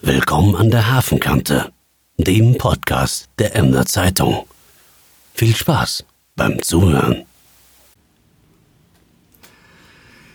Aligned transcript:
Willkommen 0.00 0.54
an 0.54 0.70
der 0.70 0.92
Hafenkante, 0.92 1.72
dem 2.18 2.56
Podcast 2.56 3.28
der 3.40 3.56
Emder 3.56 3.84
Zeitung. 3.84 4.46
Viel 5.34 5.56
Spaß 5.56 6.04
beim 6.36 6.62
Zuhören. 6.62 7.24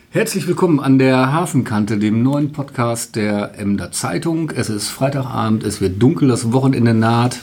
Herzlich 0.10 0.47
willkommen 0.47 0.81
an 0.81 0.99
der 0.99 1.31
Hafenkante, 1.31 1.97
dem 1.97 2.23
neuen 2.23 2.52
Podcast 2.52 3.15
der 3.15 3.57
Emder 3.57 3.94
Zeitung. 3.94 4.52
Es 4.52 4.68
ist 4.68 4.89
Freitagabend, 4.89 5.64
es 5.64 5.80
wird 5.80 6.02
dunkel, 6.02 6.27
das 6.27 6.52
Wochenende 6.52 6.93
naht. 6.93 7.39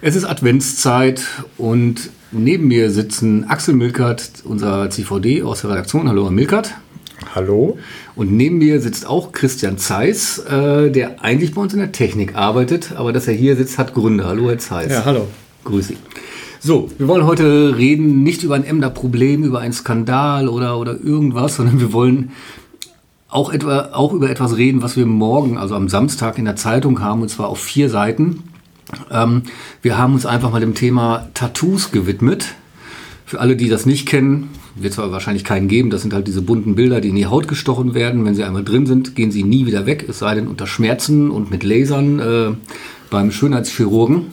Es 0.00 0.14
ist 0.14 0.26
Adventszeit 0.26 1.26
und 1.56 2.10
neben 2.30 2.68
mir 2.68 2.92
sitzen 2.92 3.50
Axel 3.50 3.74
Milkert, 3.74 4.44
unser 4.44 4.90
CVD 4.90 5.42
aus 5.42 5.62
der 5.62 5.70
Redaktion. 5.70 6.08
Hallo, 6.08 6.26
Herr 6.26 6.30
Milkert. 6.30 6.74
Hallo. 7.34 7.78
Und 8.14 8.32
neben 8.32 8.58
mir 8.58 8.80
sitzt 8.80 9.06
auch 9.06 9.32
Christian 9.32 9.78
Zeiss, 9.78 10.38
äh, 10.38 10.90
der 10.90 11.22
eigentlich 11.22 11.54
bei 11.54 11.60
uns 11.60 11.72
in 11.72 11.80
der 11.80 11.92
Technik 11.92 12.36
arbeitet, 12.36 12.92
aber 12.96 13.12
dass 13.12 13.28
er 13.28 13.34
hier 13.34 13.56
sitzt, 13.56 13.78
hat 13.78 13.94
Gründe. 13.94 14.26
Hallo, 14.26 14.48
Herr 14.48 14.58
Zeiss. 14.58 14.92
Ja, 14.92 15.04
hallo. 15.04 15.26
Grüß 15.64 15.88
Sie. 15.88 15.96
So, 16.60 16.90
wir 16.98 17.06
wollen 17.06 17.24
heute 17.24 17.76
reden 17.76 18.22
nicht 18.22 18.42
über 18.42 18.54
ein 18.54 18.64
Emder-Problem, 18.64 19.44
über 19.44 19.60
einen 19.60 19.72
Skandal 19.72 20.48
oder, 20.48 20.78
oder 20.78 20.98
irgendwas, 20.98 21.56
sondern 21.56 21.80
wir 21.80 21.92
wollen 21.92 22.30
auch, 23.28 23.52
etwa, 23.52 23.90
auch 23.92 24.12
über 24.12 24.30
etwas 24.30 24.56
reden, 24.56 24.82
was 24.82 24.96
wir 24.96 25.06
morgen, 25.06 25.58
also 25.58 25.74
am 25.74 25.88
Samstag 25.88 26.38
in 26.38 26.46
der 26.46 26.56
Zeitung 26.56 27.00
haben, 27.00 27.22
und 27.22 27.28
zwar 27.28 27.48
auf 27.48 27.60
vier 27.60 27.90
Seiten. 27.90 28.44
Ähm, 29.10 29.42
wir 29.82 29.98
haben 29.98 30.14
uns 30.14 30.24
einfach 30.24 30.50
mal 30.50 30.60
dem 30.60 30.74
Thema 30.74 31.28
Tattoos 31.34 31.90
gewidmet. 31.90 32.54
Für 33.26 33.40
alle, 33.40 33.56
die 33.56 33.68
das 33.68 33.84
nicht 33.84 34.08
kennen, 34.08 34.48
wird 34.82 34.94
zwar 34.94 35.12
wahrscheinlich 35.12 35.44
keinen 35.44 35.68
geben, 35.68 35.90
das 35.90 36.02
sind 36.02 36.12
halt 36.12 36.26
diese 36.26 36.42
bunten 36.42 36.74
Bilder, 36.74 37.00
die 37.00 37.08
in 37.08 37.16
die 37.16 37.26
Haut 37.26 37.48
gestochen 37.48 37.94
werden. 37.94 38.24
Wenn 38.24 38.34
sie 38.34 38.44
einmal 38.44 38.64
drin 38.64 38.86
sind, 38.86 39.14
gehen 39.14 39.30
sie 39.30 39.42
nie 39.42 39.66
wieder 39.66 39.86
weg, 39.86 40.06
es 40.08 40.18
sei 40.18 40.34
denn 40.34 40.48
unter 40.48 40.66
Schmerzen 40.66 41.30
und 41.30 41.50
mit 41.50 41.62
Lasern 41.62 42.18
äh, 42.18 42.54
beim 43.10 43.30
Schönheitschirurgen. 43.30 44.26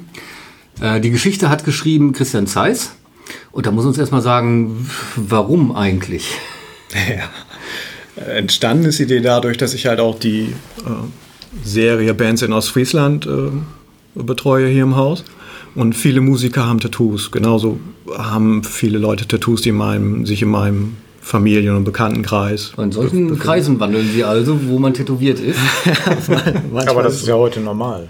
Äh, 0.81 1.01
die 1.01 1.11
Geschichte 1.11 1.49
hat 1.49 1.65
geschrieben 1.65 2.13
Christian 2.13 2.47
Zeiss. 2.47 2.91
Und 3.51 3.65
da 3.65 3.71
muss 3.71 3.85
uns 3.85 3.97
erstmal 3.97 4.21
sagen, 4.21 4.89
warum 5.15 5.75
eigentlich? 5.75 6.29
Ja. 6.93 7.29
Entstanden 8.23 8.85
ist 8.85 8.99
die 8.99 9.03
Idee 9.03 9.19
dadurch, 9.19 9.57
dass 9.57 9.73
ich 9.73 9.87
halt 9.87 9.99
auch 9.99 10.17
die 10.17 10.53
äh, 10.85 11.63
Serie 11.63 12.13
Bands 12.13 12.41
in 12.41 12.53
Ostfriesland 12.53 13.25
äh, 13.25 13.49
betreue 14.13 14.69
hier 14.69 14.83
im 14.83 14.95
Haus. 14.95 15.25
Und 15.75 15.93
viele 15.93 16.21
Musiker 16.21 16.65
haben 16.65 16.79
Tattoos. 16.79 17.31
Genauso 17.31 17.79
haben 18.17 18.63
viele 18.63 18.97
Leute 18.97 19.27
Tattoos, 19.27 19.61
die 19.61 19.69
in 19.69 19.75
meinem, 19.75 20.25
sich 20.25 20.41
in 20.41 20.49
meinem 20.49 20.95
Familien- 21.21 21.75
und 21.75 21.83
Bekanntenkreis. 21.83 22.73
In 22.77 22.91
solchen 22.91 23.37
Kreisen 23.39 23.79
wandeln 23.79 24.07
sie 24.13 24.23
also, 24.23 24.59
wo 24.67 24.77
man 24.77 24.93
tätowiert 24.93 25.39
ist. 25.39 25.59
Aber 26.87 27.03
das 27.03 27.15
ist 27.15 27.27
ja 27.27 27.33
heute 27.33 27.59
normal. 27.59 28.07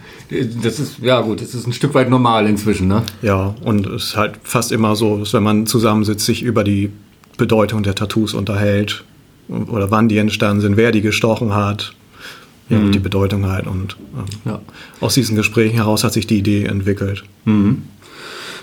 Das 0.61 0.80
ist, 0.80 0.99
ja 0.99 1.22
gut, 1.22 1.41
das 1.41 1.55
ist 1.55 1.66
ein 1.66 1.72
Stück 1.72 1.94
weit 1.94 2.09
normal 2.09 2.45
inzwischen, 2.45 2.88
ne? 2.88 3.03
Ja, 3.22 3.55
und 3.63 3.88
es 3.88 4.07
ist 4.07 4.17
halt 4.17 4.33
fast 4.44 4.72
immer 4.72 4.95
so, 4.97 5.17
dass 5.17 5.33
wenn 5.33 5.44
man 5.44 5.66
zusammensitzt, 5.66 6.25
sich 6.25 6.44
über 6.44 6.66
die 6.66 6.91
Bedeutung 7.38 7.83
der 7.83 7.95
Tattoos 7.95 8.33
unterhält 8.33 9.05
oder 9.47 9.91
wann 9.91 10.09
die 10.09 10.17
entstanden 10.17 10.61
sind, 10.61 10.77
wer 10.77 10.91
die 10.91 11.02
gestochen 11.02 11.55
hat, 11.55 11.94
ja, 12.69 12.77
und 12.77 12.91
die 12.91 12.99
Bedeutung 12.99 13.45
halt. 13.45 13.67
Und 13.67 13.97
ähm, 14.17 14.25
Ja. 14.45 14.61
aus 15.02 15.13
diesen 15.13 15.35
Gesprächen 15.35 15.75
heraus 15.75 16.03
hat 16.03 16.13
sich 16.13 16.27
die 16.27 16.38
Idee 16.39 16.66
entwickelt. 16.66 17.23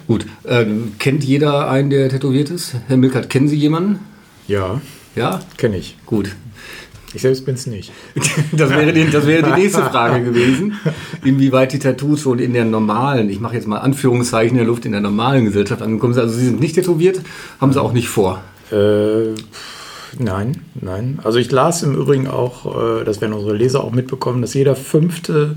Gut. 0.08 0.26
Ähm, 0.46 0.92
kennt 0.98 1.22
jeder 1.24 1.70
einen, 1.70 1.90
der 1.90 2.08
tätowiert 2.08 2.50
ist? 2.50 2.74
Herr 2.88 2.96
Milkert, 2.96 3.30
kennen 3.30 3.48
Sie 3.48 3.56
jemanden? 3.56 4.00
Ja, 4.48 4.80
Ja? 5.14 5.40
kenne 5.56 5.76
ich. 5.78 5.96
Gut. 6.06 6.34
Ich 7.14 7.20
selbst 7.22 7.44
bin 7.44 7.54
es 7.54 7.66
nicht. 7.66 7.92
Das 8.52 8.70
wäre, 8.70 8.92
die, 8.92 9.08
das 9.10 9.26
wäre 9.26 9.42
die 9.54 9.60
nächste 9.60 9.82
Frage 9.92 10.24
gewesen. 10.24 10.74
Inwieweit 11.24 11.72
die 11.72 11.78
Tattoos 11.78 12.22
schon 12.22 12.38
in 12.38 12.54
der 12.54 12.64
normalen, 12.64 13.28
ich 13.28 13.38
mache 13.38 13.54
jetzt 13.54 13.66
mal 13.68 13.78
Anführungszeichen 13.78 14.52
in 14.52 14.56
der 14.56 14.66
Luft, 14.66 14.84
in 14.86 14.92
der 14.92 15.00
normalen 15.02 15.44
Gesellschaft 15.44 15.82
angekommen 15.82 16.14
sind. 16.14 16.22
Also 16.24 16.36
Sie 16.38 16.46
sind 16.46 16.58
nicht 16.60 16.74
tätowiert, 16.74 17.20
haben 17.60 17.72
Sie 17.72 17.80
auch 17.80 17.92
nicht 17.92 18.08
vor. 18.08 18.42
Äh, 18.72 19.34
nein, 20.18 20.62
nein. 20.80 21.18
Also 21.22 21.38
ich 21.38 21.50
las 21.50 21.82
im 21.82 21.94
Übrigen 21.94 22.26
auch, 22.26 23.00
äh, 23.00 23.04
das 23.04 23.20
werden 23.20 23.32
unsere 23.32 23.56
Leser 23.56 23.82
auch 23.82 23.92
mitbekommen, 23.92 24.42
dass 24.42 24.54
jeder 24.54 24.76
Fünfte 24.76 25.56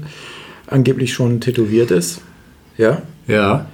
angeblich 0.67 1.13
schon 1.13 1.41
tätowiert 1.41 1.91
ist. 1.91 2.21
Ja, 2.77 3.01
Ja. 3.27 3.67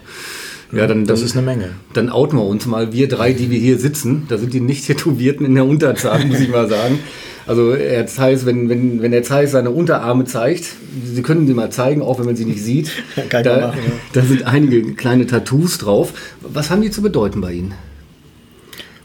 Ja, 0.73 0.87
dann, 0.87 1.05
das 1.05 1.19
dann, 1.19 1.25
ist 1.25 1.35
eine 1.35 1.45
Menge. 1.45 1.69
dann 1.93 2.09
outen 2.09 2.37
wir 2.37 2.45
uns 2.45 2.65
mal. 2.65 2.93
Wir 2.93 3.09
drei, 3.09 3.33
die 3.33 3.49
wir 3.49 3.59
hier 3.59 3.77
sitzen, 3.77 4.25
da 4.29 4.37
sind 4.37 4.53
die 4.53 4.61
Nicht-Tätowierten 4.61 5.45
in 5.45 5.55
der 5.55 5.65
Unterzahl, 5.65 6.25
muss 6.25 6.39
ich 6.39 6.49
mal 6.49 6.69
sagen. 6.69 6.99
Also 7.45 7.75
Herr 7.75 8.07
Zeiss, 8.07 8.45
wenn, 8.45 8.69
wenn, 8.69 9.01
wenn 9.01 9.11
Herr 9.11 9.23
Zeiss 9.23 9.51
seine 9.51 9.71
Unterarme 9.71 10.25
zeigt, 10.25 10.65
Sie 11.05 11.21
können 11.21 11.47
sie 11.47 11.53
mal 11.53 11.71
zeigen, 11.71 12.01
auch 12.01 12.19
wenn 12.19 12.25
man 12.25 12.35
sie 12.35 12.45
nicht 12.45 12.63
sieht. 12.63 12.91
Kann 13.29 13.43
da, 13.43 13.67
machen, 13.67 13.79
ja. 13.85 13.91
da 14.13 14.21
sind 14.21 14.45
einige 14.45 14.93
kleine 14.93 15.25
Tattoos 15.25 15.77
drauf. 15.77 16.13
Was 16.41 16.69
haben 16.69 16.81
die 16.81 16.91
zu 16.91 17.01
bedeuten 17.01 17.41
bei 17.41 17.53
Ihnen? 17.53 17.73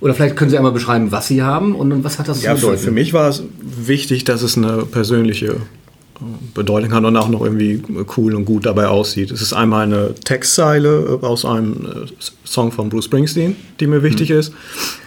Oder 0.01 0.15
vielleicht 0.15 0.37
können 0.37 0.51
Sie 0.51 0.57
einmal 0.59 0.73
beschreiben, 0.73 1.11
was 1.13 1.27
Sie 1.29 1.43
haben 1.43 1.75
und 1.75 2.05
was 2.05 2.19
hat 2.19 2.29
das 2.29 2.43
Ja, 2.43 2.55
zu 2.55 2.61
für, 2.61 2.67
bedeuten? 2.67 2.83
für 2.85 2.91
mich 2.91 3.13
war 3.13 3.29
es 3.29 3.43
wichtig, 3.61 4.25
dass 4.25 4.43
es 4.43 4.57
eine 4.57 4.85
persönliche 4.85 5.47
äh, 5.47 5.57
Bedeutung 6.55 6.93
hat 6.93 7.05
und 7.05 7.17
auch 7.17 7.29
noch 7.29 7.43
irgendwie 7.43 7.83
cool 8.17 8.35
und 8.35 8.45
gut 8.45 8.67
dabei 8.67 8.89
aussieht. 8.89 9.31
Es 9.31 9.41
ist 9.41 9.53
einmal 9.55 9.85
eine 9.85 10.15
Textzeile 10.15 11.19
äh, 11.23 11.25
aus 11.25 11.45
einem 11.47 11.87
äh, 11.87 12.25
Song 12.45 12.73
von 12.73 12.91
Bruce 12.91 13.07
Springsteen, 13.07 13.57
die 13.81 13.87
mir 13.87 14.03
wichtig 14.03 14.31
ist. 14.31 14.53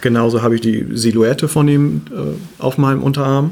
Genauso 0.02 0.42
habe 0.42 0.56
ich 0.56 0.62
die 0.62 0.86
Silhouette 0.94 1.48
von 1.48 1.68
ihm 1.68 2.02
äh, 2.12 2.62
auf 2.62 2.78
meinem 2.80 3.04
Unterarm. 3.04 3.52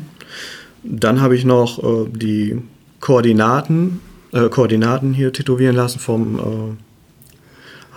Dann 0.83 1.21
habe 1.21 1.35
ich 1.35 1.45
noch 1.45 1.83
äh, 1.83 2.09
die 2.09 2.57
Koordinaten, 2.99 3.99
äh, 4.31 4.49
Koordinaten 4.49 5.13
hier 5.13 5.31
tätowieren 5.33 5.75
lassen 5.75 5.99
vom 5.99 6.77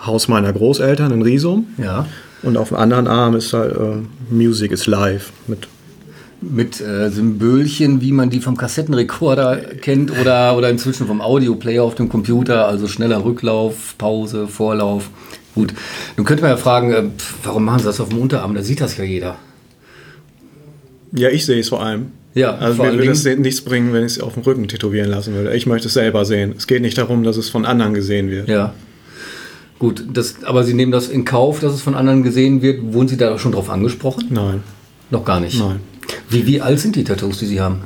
Haus 0.05 0.27
meiner 0.27 0.51
Großeltern 0.53 1.11
in 1.11 1.21
Riesum. 1.21 1.67
Ja. 1.77 2.07
Und 2.43 2.57
auf 2.57 2.69
dem 2.69 2.77
anderen 2.77 3.07
Arm 3.07 3.35
ist 3.35 3.53
halt 3.53 3.75
äh, 3.75 4.33
Music 4.33 4.71
is 4.71 4.87
Live 4.87 5.31
mit 5.47 5.67
Mit 6.41 6.81
äh, 6.81 7.09
Symbolchen, 7.11 8.01
wie 8.01 8.11
man 8.11 8.31
die 8.31 8.39
vom 8.39 8.57
Kassettenrekorder 8.57 9.57
kennt 9.79 10.11
oder, 10.19 10.57
oder 10.57 10.69
inzwischen 10.69 11.05
vom 11.05 11.21
Audioplayer 11.21 11.83
auf 11.83 11.93
dem 11.95 12.09
Computer, 12.09 12.67
also 12.67 12.87
schneller 12.87 13.23
Rücklauf, 13.23 13.95
Pause, 13.99 14.47
Vorlauf. 14.47 15.11
Gut, 15.53 15.73
nun 16.17 16.25
könnte 16.25 16.41
man 16.41 16.51
ja 16.51 16.57
fragen, 16.57 16.91
äh, 16.93 17.03
warum 17.43 17.65
machen 17.65 17.79
Sie 17.79 17.85
das 17.85 17.99
auf 17.99 18.09
dem 18.09 18.17
Unterarm? 18.17 18.55
Da 18.55 18.63
sieht 18.63 18.81
das 18.81 18.97
ja 18.97 19.03
jeder. 19.03 19.37
Ja, 21.11 21.29
ich 21.29 21.45
sehe 21.45 21.59
es 21.59 21.69
vor 21.69 21.83
allem. 21.83 22.07
Ja, 22.33 22.55
also 22.55 22.83
mir 22.83 22.93
würde 22.93 23.11
es 23.11 23.25
nichts 23.25 23.61
bringen, 23.61 23.91
wenn 23.91 24.05
ich 24.05 24.13
es 24.13 24.21
auf 24.21 24.35
dem 24.35 24.43
Rücken 24.43 24.67
tätowieren 24.67 25.09
lassen 25.09 25.33
würde. 25.33 25.53
Ich 25.53 25.65
möchte 25.65 25.89
es 25.89 25.93
selber 25.93 26.23
sehen. 26.23 26.55
Es 26.57 26.65
geht 26.65 26.81
nicht 26.81 26.97
darum, 26.97 27.23
dass 27.23 27.35
es 27.35 27.49
von 27.49 27.65
anderen 27.65 27.93
gesehen 27.93 28.31
wird. 28.31 28.47
Ja. 28.47 28.73
Gut, 29.81 30.05
das, 30.13 30.43
aber 30.43 30.63
Sie 30.63 30.75
nehmen 30.75 30.91
das 30.91 31.07
in 31.09 31.25
Kauf, 31.25 31.59
dass 31.59 31.73
es 31.73 31.81
von 31.81 31.95
anderen 31.95 32.21
gesehen 32.21 32.61
wird. 32.61 32.93
Wurden 32.93 33.07
Sie 33.07 33.17
da 33.17 33.39
schon 33.39 33.51
drauf 33.51 33.67
angesprochen? 33.71 34.27
Nein, 34.29 34.61
Noch 35.09 35.25
gar 35.25 35.39
nicht. 35.39 35.57
nein. 35.59 35.79
Wie, 36.29 36.45
wie 36.45 36.61
alt 36.61 36.79
sind 36.79 36.95
die 36.95 37.03
Tattoos, 37.03 37.39
die 37.39 37.47
Sie 37.47 37.59
haben? 37.59 37.79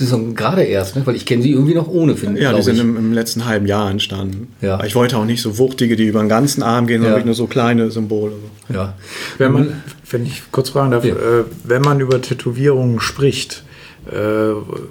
Die 0.00 0.04
sind 0.06 0.34
gerade 0.36 0.64
erst, 0.64 0.96
ne? 0.96 1.02
weil 1.06 1.14
ich 1.14 1.24
kenne 1.24 1.44
sie 1.44 1.52
irgendwie 1.52 1.74
noch 1.76 1.86
ohne, 1.86 2.16
finde 2.16 2.40
Ja, 2.40 2.48
die 2.48 2.54
glaub 2.56 2.64
sind 2.64 2.74
ich. 2.74 2.80
im, 2.80 2.96
im 2.96 3.12
letzten 3.12 3.44
halben 3.46 3.66
Jahr 3.66 3.88
entstanden. 3.92 4.48
Ja. 4.60 4.82
Ich 4.82 4.96
wollte 4.96 5.16
auch 5.18 5.24
nicht 5.24 5.40
so 5.40 5.56
wuchtige, 5.56 5.94
die 5.94 6.06
über 6.08 6.18
den 6.18 6.28
ganzen 6.28 6.64
Arm 6.64 6.88
gehen, 6.88 6.96
sondern 6.96 7.12
Ja. 7.12 7.16
wirklich 7.18 7.26
nur 7.26 7.34
so 7.36 7.46
kleine 7.46 7.92
Symbole. 7.92 8.32
Ja. 8.68 8.94
Wenn 9.38 9.52
man, 9.52 9.82
wenn 10.10 10.26
ich 10.26 10.42
kurz 10.50 10.70
fragen 10.70 10.90
darf, 10.90 11.04
Ja. 11.04 11.14
äh, 11.14 11.44
wenn 11.62 11.80
man 11.82 12.00
über 12.00 12.20
Tätowierungen 12.20 12.98
spricht, 12.98 13.62
äh, 14.10 14.16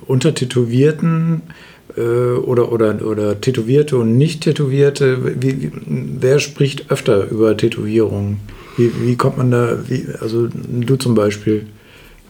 unter 0.07 0.33
Tätowierten 0.33 1.41
äh, 1.49 1.51
oder, 2.01 2.71
oder, 2.71 3.05
oder 3.05 3.39
Tätowierte 3.39 3.97
und 3.97 4.17
nicht 4.17 4.41
Tätowierte, 4.41 5.41
wie, 5.41 5.61
wie, 5.61 5.71
wer 5.85 6.39
spricht 6.39 6.91
öfter 6.91 7.29
über 7.29 7.55
Tätowierungen? 7.55 8.39
Wie, 8.77 8.91
wie 9.01 9.15
kommt 9.15 9.37
man 9.37 9.51
da, 9.51 9.77
wie, 9.87 10.05
also 10.19 10.47
du 10.47 10.95
zum 10.97 11.15
Beispiel, 11.15 11.65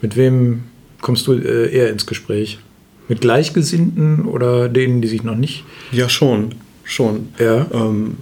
mit 0.01 0.15
wem 0.15 0.63
kommst 1.01 1.25
du 1.27 1.33
äh, 1.33 1.71
eher 1.71 1.89
ins 1.89 2.05
Gespräch? 2.05 2.59
Mit 3.07 3.21
Gleichgesinnten 3.21 4.25
oder 4.25 4.69
denen, 4.69 5.01
die 5.01 5.07
sich 5.07 5.23
noch 5.23 5.35
nicht. 5.35 5.63
Ja, 5.91 6.09
schon. 6.09 6.55
Schon. 6.83 7.29
Ja. 7.39 7.67
Ähm, 7.71 8.17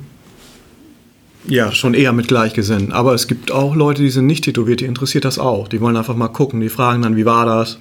ja, 1.45 1.71
schon 1.73 1.93
eher 1.93 2.13
mit 2.13 2.29
Gleichgesinnten. 2.29 2.93
Aber 2.93 3.13
es 3.13 3.27
gibt 3.27 3.51
auch 3.51 3.75
Leute, 3.75 4.01
die 4.01 4.09
sind 4.09 4.27
nicht 4.27 4.45
tätowiert, 4.45 4.79
die 4.79 4.85
interessiert 4.85 5.25
das 5.25 5.39
auch. 5.39 5.67
Die 5.67 5.81
wollen 5.81 5.97
einfach 5.97 6.15
mal 6.15 6.29
gucken, 6.29 6.61
die 6.61 6.69
fragen 6.69 7.01
dann, 7.01 7.17
wie 7.17 7.25
war 7.25 7.45
das? 7.45 7.79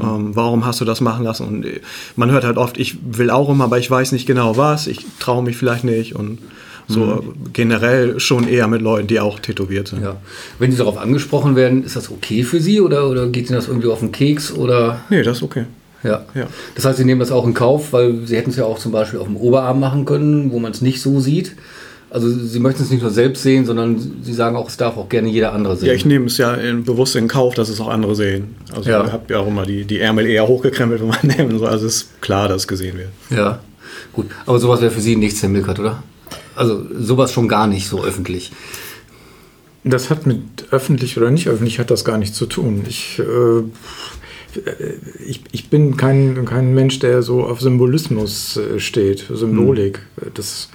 Ähm, 0.00 0.36
warum 0.36 0.66
hast 0.66 0.80
du 0.80 0.84
das 0.84 1.00
machen 1.00 1.24
lassen? 1.24 1.46
Und 1.46 1.64
äh, 1.64 1.80
man 2.16 2.30
hört 2.30 2.44
halt 2.44 2.58
oft, 2.58 2.78
ich 2.78 2.98
will 3.02 3.30
auch 3.30 3.48
immer, 3.48 3.64
aber 3.64 3.78
ich 3.78 3.90
weiß 3.90 4.12
nicht 4.12 4.26
genau 4.26 4.56
was, 4.56 4.86
ich 4.86 5.06
traue 5.18 5.42
mich 5.42 5.56
vielleicht 5.56 5.84
nicht. 5.84 6.14
Und 6.14 6.38
so 6.88 7.04
äh, 7.04 7.20
generell 7.52 8.20
schon 8.20 8.46
eher 8.46 8.68
mit 8.68 8.82
Leuten, 8.82 9.08
die 9.08 9.18
auch 9.20 9.40
tätowiert 9.40 9.88
sind. 9.88 10.02
Ja. 10.02 10.16
Wenn 10.58 10.70
Sie 10.70 10.78
darauf 10.78 10.98
angesprochen 10.98 11.56
werden, 11.56 11.84
ist 11.84 11.96
das 11.96 12.10
okay 12.10 12.42
für 12.42 12.60
Sie 12.60 12.80
oder, 12.80 13.08
oder 13.08 13.26
geht 13.26 13.48
Ihnen 13.48 13.56
das 13.56 13.68
irgendwie 13.68 13.88
auf 13.88 14.00
den 14.00 14.12
Keks 14.12 14.52
oder 14.52 15.00
Nee, 15.10 15.22
das 15.22 15.38
ist 15.38 15.42
okay. 15.42 15.64
ja. 16.02 16.24
Ja. 16.34 16.46
Das 16.74 16.84
heißt, 16.84 16.98
Sie 16.98 17.04
nehmen 17.04 17.20
das 17.20 17.32
auch 17.32 17.46
in 17.46 17.54
Kauf, 17.54 17.92
weil 17.92 18.26
Sie 18.26 18.36
hätten 18.36 18.50
es 18.50 18.56
ja 18.56 18.64
auch 18.64 18.78
zum 18.78 18.92
Beispiel 18.92 19.18
auf 19.18 19.26
dem 19.26 19.36
Oberarm 19.36 19.80
machen 19.80 20.04
können, 20.04 20.52
wo 20.52 20.58
man 20.60 20.72
es 20.72 20.80
nicht 20.80 21.00
so 21.00 21.18
sieht. 21.20 21.56
Also 22.08 22.30
Sie 22.30 22.60
möchten 22.60 22.82
es 22.82 22.90
nicht 22.90 23.02
nur 23.02 23.10
selbst 23.10 23.42
sehen, 23.42 23.66
sondern 23.66 24.18
Sie 24.22 24.32
sagen 24.32 24.56
auch, 24.56 24.68
es 24.68 24.76
darf 24.76 24.96
auch 24.96 25.08
gerne 25.08 25.28
jeder 25.28 25.52
andere 25.52 25.76
sehen. 25.76 25.88
Ja, 25.88 25.94
ich 25.94 26.04
nehme 26.06 26.26
es 26.26 26.38
ja 26.38 26.54
in, 26.54 26.84
bewusst 26.84 27.16
in 27.16 27.26
Kauf, 27.28 27.54
dass 27.54 27.68
es 27.68 27.80
auch 27.80 27.88
andere 27.88 28.14
sehen. 28.14 28.54
Also 28.74 28.88
Ja. 28.88 29.04
ich 29.04 29.12
habe 29.12 29.32
ja 29.32 29.40
auch 29.40 29.46
immer 29.48 29.66
die, 29.66 29.84
die 29.84 29.98
Ärmel 29.98 30.26
eher 30.26 30.46
hochgekrempelt, 30.46 31.00
wenn 31.00 31.08
man 31.08 31.18
nehmen 31.22 31.58
soll. 31.58 31.68
Also 31.68 31.86
es 31.86 31.96
ist 32.02 32.20
klar, 32.22 32.48
dass 32.48 32.62
es 32.62 32.68
gesehen 32.68 32.96
wird. 32.96 33.08
Ja, 33.30 33.58
gut. 34.12 34.26
Aber 34.46 34.58
sowas 34.60 34.80
wäre 34.80 34.90
für 34.92 35.00
Sie 35.00 35.16
nichts, 35.16 35.42
Herr 35.42 35.48
Milkert, 35.48 35.80
oder? 35.80 36.02
Also 36.54 36.82
sowas 36.98 37.32
schon 37.32 37.48
gar 37.48 37.66
nicht 37.66 37.88
so 37.88 38.02
öffentlich. 38.04 38.52
Das 39.84 40.10
hat 40.10 40.26
mit 40.26 40.40
öffentlich 40.70 41.16
oder 41.16 41.30
nicht 41.30 41.48
öffentlich 41.48 41.78
hat 41.78 41.90
das 41.90 42.04
gar 42.04 42.18
nichts 42.18 42.36
zu 42.36 42.46
tun. 42.46 42.84
Ich, 42.88 43.18
äh, 43.20 43.62
ich, 45.26 45.42
ich 45.52 45.70
bin 45.70 45.96
kein, 45.96 46.44
kein 46.44 46.74
Mensch, 46.74 46.98
der 46.98 47.22
so 47.22 47.44
auf 47.44 47.60
Symbolismus 47.60 48.56
äh, 48.56 48.78
steht, 48.80 49.26
Symbolik. 49.32 50.00
Das, 50.34 50.68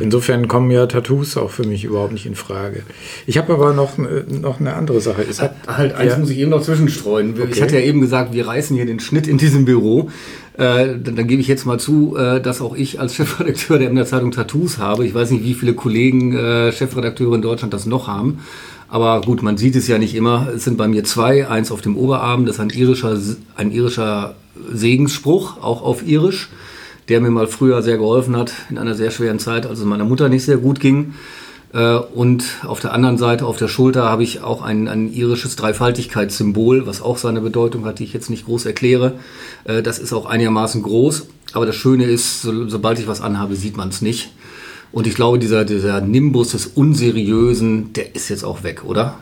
insofern 0.00 0.48
kommen 0.48 0.70
ja 0.70 0.86
Tattoos 0.86 1.36
auch 1.36 1.50
für 1.50 1.66
mich 1.66 1.84
überhaupt 1.84 2.12
nicht 2.12 2.26
in 2.26 2.34
Frage. 2.34 2.82
Ich 3.26 3.38
habe 3.38 3.52
aber 3.52 3.72
noch, 3.72 3.98
äh, 3.98 4.24
noch 4.28 4.60
eine 4.60 4.74
andere 4.74 5.00
Sache. 5.00 5.22
Es 5.28 5.40
hat, 5.40 5.54
Halt, 5.66 5.94
eins 5.94 6.12
ja, 6.12 6.18
muss 6.18 6.30
ich 6.30 6.38
eben 6.38 6.50
noch 6.50 6.62
zwischenstreuen. 6.62 7.34
Ich 7.36 7.42
Okay. 7.42 7.62
hatte 7.62 7.74
ja 7.78 7.82
eben 7.82 8.00
gesagt, 8.00 8.32
wir 8.32 8.46
reißen 8.46 8.76
hier 8.76 8.86
den 8.86 9.00
Schnitt 9.00 9.26
in 9.26 9.38
diesem 9.38 9.64
Büro. 9.64 10.10
Äh, 10.54 10.98
dann, 11.02 11.16
dann 11.16 11.26
gebe 11.26 11.40
ich 11.40 11.48
jetzt 11.48 11.64
mal 11.64 11.78
zu, 11.78 12.16
äh, 12.16 12.40
dass 12.40 12.60
auch 12.60 12.76
ich 12.76 13.00
als 13.00 13.14
Chefredakteur 13.16 13.78
der 13.78 13.88
Emder 13.88 14.04
Zeitung 14.04 14.30
Tattoos 14.32 14.78
habe. 14.78 15.06
Ich 15.06 15.14
weiß 15.14 15.30
nicht, 15.30 15.44
wie 15.44 15.54
viele 15.54 15.74
Kollegen, 15.74 16.36
äh, 16.36 16.72
Chefredakteure 16.72 17.34
in 17.34 17.42
Deutschland 17.42 17.72
das 17.72 17.86
noch 17.86 18.06
haben. 18.06 18.40
Aber 18.92 19.22
gut, 19.22 19.42
man 19.42 19.56
sieht 19.56 19.74
es 19.74 19.88
ja 19.88 19.96
nicht 19.96 20.14
immer. 20.14 20.48
Es 20.54 20.64
sind 20.64 20.76
bei 20.76 20.86
mir 20.86 21.02
zwei. 21.02 21.48
Eins 21.48 21.72
auf 21.72 21.80
dem 21.80 21.96
Oberarm, 21.96 22.44
das 22.44 22.56
ist 22.56 22.60
ein 22.60 22.68
irischer, 22.68 23.18
ein 23.56 23.72
irischer 23.72 24.34
Segensspruch, 24.70 25.62
auch 25.62 25.80
auf 25.80 26.06
irisch, 26.06 26.50
der 27.08 27.22
mir 27.22 27.30
mal 27.30 27.46
früher 27.46 27.80
sehr 27.80 27.96
geholfen 27.96 28.36
hat 28.36 28.52
in 28.68 28.76
einer 28.76 28.94
sehr 28.94 29.10
schweren 29.10 29.38
Zeit, 29.38 29.64
als 29.64 29.78
es 29.78 29.86
meiner 29.86 30.04
Mutter 30.04 30.28
nicht 30.28 30.44
sehr 30.44 30.58
gut 30.58 30.78
ging. 30.78 31.14
Äh, 31.72 31.94
Und 32.14 32.44
auf 32.66 32.80
der 32.80 32.92
anderen 32.92 33.16
Seite, 33.16 33.46
auf 33.46 33.56
der 33.56 33.68
Schulter, 33.68 34.02
habe 34.02 34.24
ich 34.24 34.42
auch 34.42 34.60
ein, 34.60 34.88
ein 34.88 35.10
irisches 35.10 35.56
Dreifaltigkeitssymbol, 35.56 36.86
was 36.86 37.00
auch 37.00 37.16
seine 37.16 37.40
Bedeutung 37.40 37.86
hat, 37.86 37.98
die 37.98 38.04
ich 38.04 38.12
jetzt 38.12 38.28
nicht 38.28 38.44
groß 38.44 38.66
erkläre. 38.66 39.14
Äh, 39.64 39.80
Das 39.82 39.98
ist 40.00 40.12
auch 40.12 40.26
einigermaßen 40.26 40.82
groß. 40.82 41.28
Aber 41.54 41.64
das 41.64 41.76
Schöne 41.76 42.04
ist, 42.04 42.42
so, 42.42 42.68
sobald 42.68 42.98
ich 42.98 43.08
was 43.08 43.22
anhabe, 43.22 43.56
sieht 43.56 43.78
man 43.78 43.88
es 43.88 44.02
nicht. 44.02 44.32
Und 44.92 45.06
ich 45.06 45.14
glaube, 45.14 45.38
dieser, 45.38 45.64
dieser 45.64 46.00
Nimbus 46.00 46.50
des 46.50 46.66
Unseriösen, 46.66 47.92
der 47.94 48.14
ist 48.14 48.28
jetzt 48.28 48.44
auch 48.44 48.62
weg, 48.62 48.84
oder? 48.84 49.18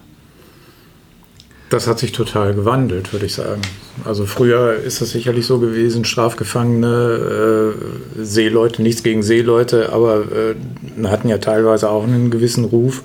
Das 1.71 1.87
hat 1.87 2.01
sich 2.01 2.11
total 2.11 2.55
gewandelt, 2.55 3.13
würde 3.13 3.27
ich 3.27 3.35
sagen. 3.35 3.63
Also 4.05 4.27
früher 4.27 4.75
ist 4.75 5.01
es 5.01 5.13
sicherlich 5.13 5.47
so 5.47 5.61
gewesen, 5.61 6.05
Strafgefangene, 6.05 7.75
äh, 8.19 8.25
Seeleute, 8.25 8.83
nichts 8.83 9.05
gegen 9.05 9.23
Seeleute, 9.23 9.93
aber 9.93 10.25
äh, 10.33 11.07
hatten 11.07 11.29
ja 11.29 11.39
teilweise 11.39 11.89
auch 11.89 12.03
einen 12.03 12.33
gewissen 12.33 12.65
Ruf. 12.65 13.05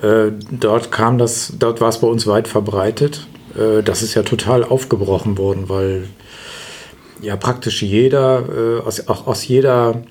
Äh, 0.00 0.32
dort 0.50 0.90
kam 0.90 1.18
das, 1.18 1.52
dort 1.58 1.82
war 1.82 1.90
es 1.90 1.98
bei 1.98 2.06
uns 2.06 2.26
weit 2.26 2.48
verbreitet. 2.48 3.26
Äh, 3.58 3.82
das 3.82 4.00
ist 4.02 4.14
ja 4.14 4.22
total 4.22 4.64
aufgebrochen 4.64 5.36
worden, 5.36 5.68
weil 5.68 6.04
ja 7.20 7.36
praktisch 7.36 7.82
jeder, 7.82 8.44
äh, 8.48 8.86
aus, 8.86 9.06
auch 9.08 9.26
aus 9.26 9.46
jeder 9.46 10.02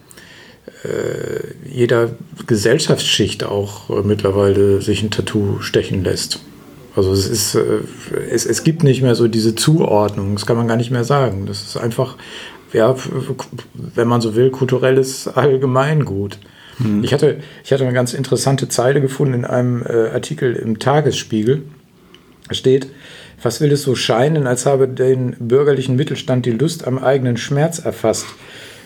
jeder 1.69 2.11
Gesellschaftsschicht 2.47 3.43
auch 3.43 3.89
äh, 3.89 4.01
mittlerweile 4.03 4.81
sich 4.81 5.03
ein 5.03 5.11
Tattoo 5.11 5.61
stechen 5.61 6.03
lässt. 6.03 6.39
Also 6.95 7.13
es 7.13 7.27
ist, 7.27 7.55
äh, 7.55 7.81
es, 8.29 8.45
es 8.45 8.63
gibt 8.63 8.83
nicht 8.83 9.01
mehr 9.01 9.15
so 9.15 9.27
diese 9.27 9.55
Zuordnung, 9.55 10.33
das 10.33 10.45
kann 10.45 10.57
man 10.57 10.67
gar 10.67 10.77
nicht 10.77 10.91
mehr 10.91 11.03
sagen. 11.03 11.45
Das 11.45 11.61
ist 11.61 11.77
einfach, 11.77 12.17
ja, 12.73 12.95
wenn 13.73 14.07
man 14.07 14.21
so 14.21 14.35
will, 14.35 14.49
kulturelles 14.49 15.27
Allgemeingut. 15.27 16.37
Ich, 17.03 17.13
hatte, 17.13 17.37
ich 17.63 17.71
hatte 17.71 17.83
eine 17.83 17.93
ganz 17.93 18.13
interessante 18.13 18.67
Zeile 18.67 19.01
gefunden 19.01 19.35
in 19.35 19.45
einem 19.45 19.83
äh, 19.83 20.09
Artikel 20.09 20.55
im 20.55 20.79
Tagesspiegel. 20.79 21.61
Da 22.47 22.55
steht, 22.55 22.87
was 23.43 23.61
will 23.61 23.71
es 23.71 23.83
so 23.83 23.93
scheinen, 23.93 24.47
als 24.47 24.65
habe 24.65 24.87
den 24.87 25.35
bürgerlichen 25.39 25.95
Mittelstand 25.95 26.45
die 26.45 26.51
Lust 26.51 26.87
am 26.87 26.97
eigenen 26.97 27.37
Schmerz 27.37 27.79
erfasst. 27.79 28.25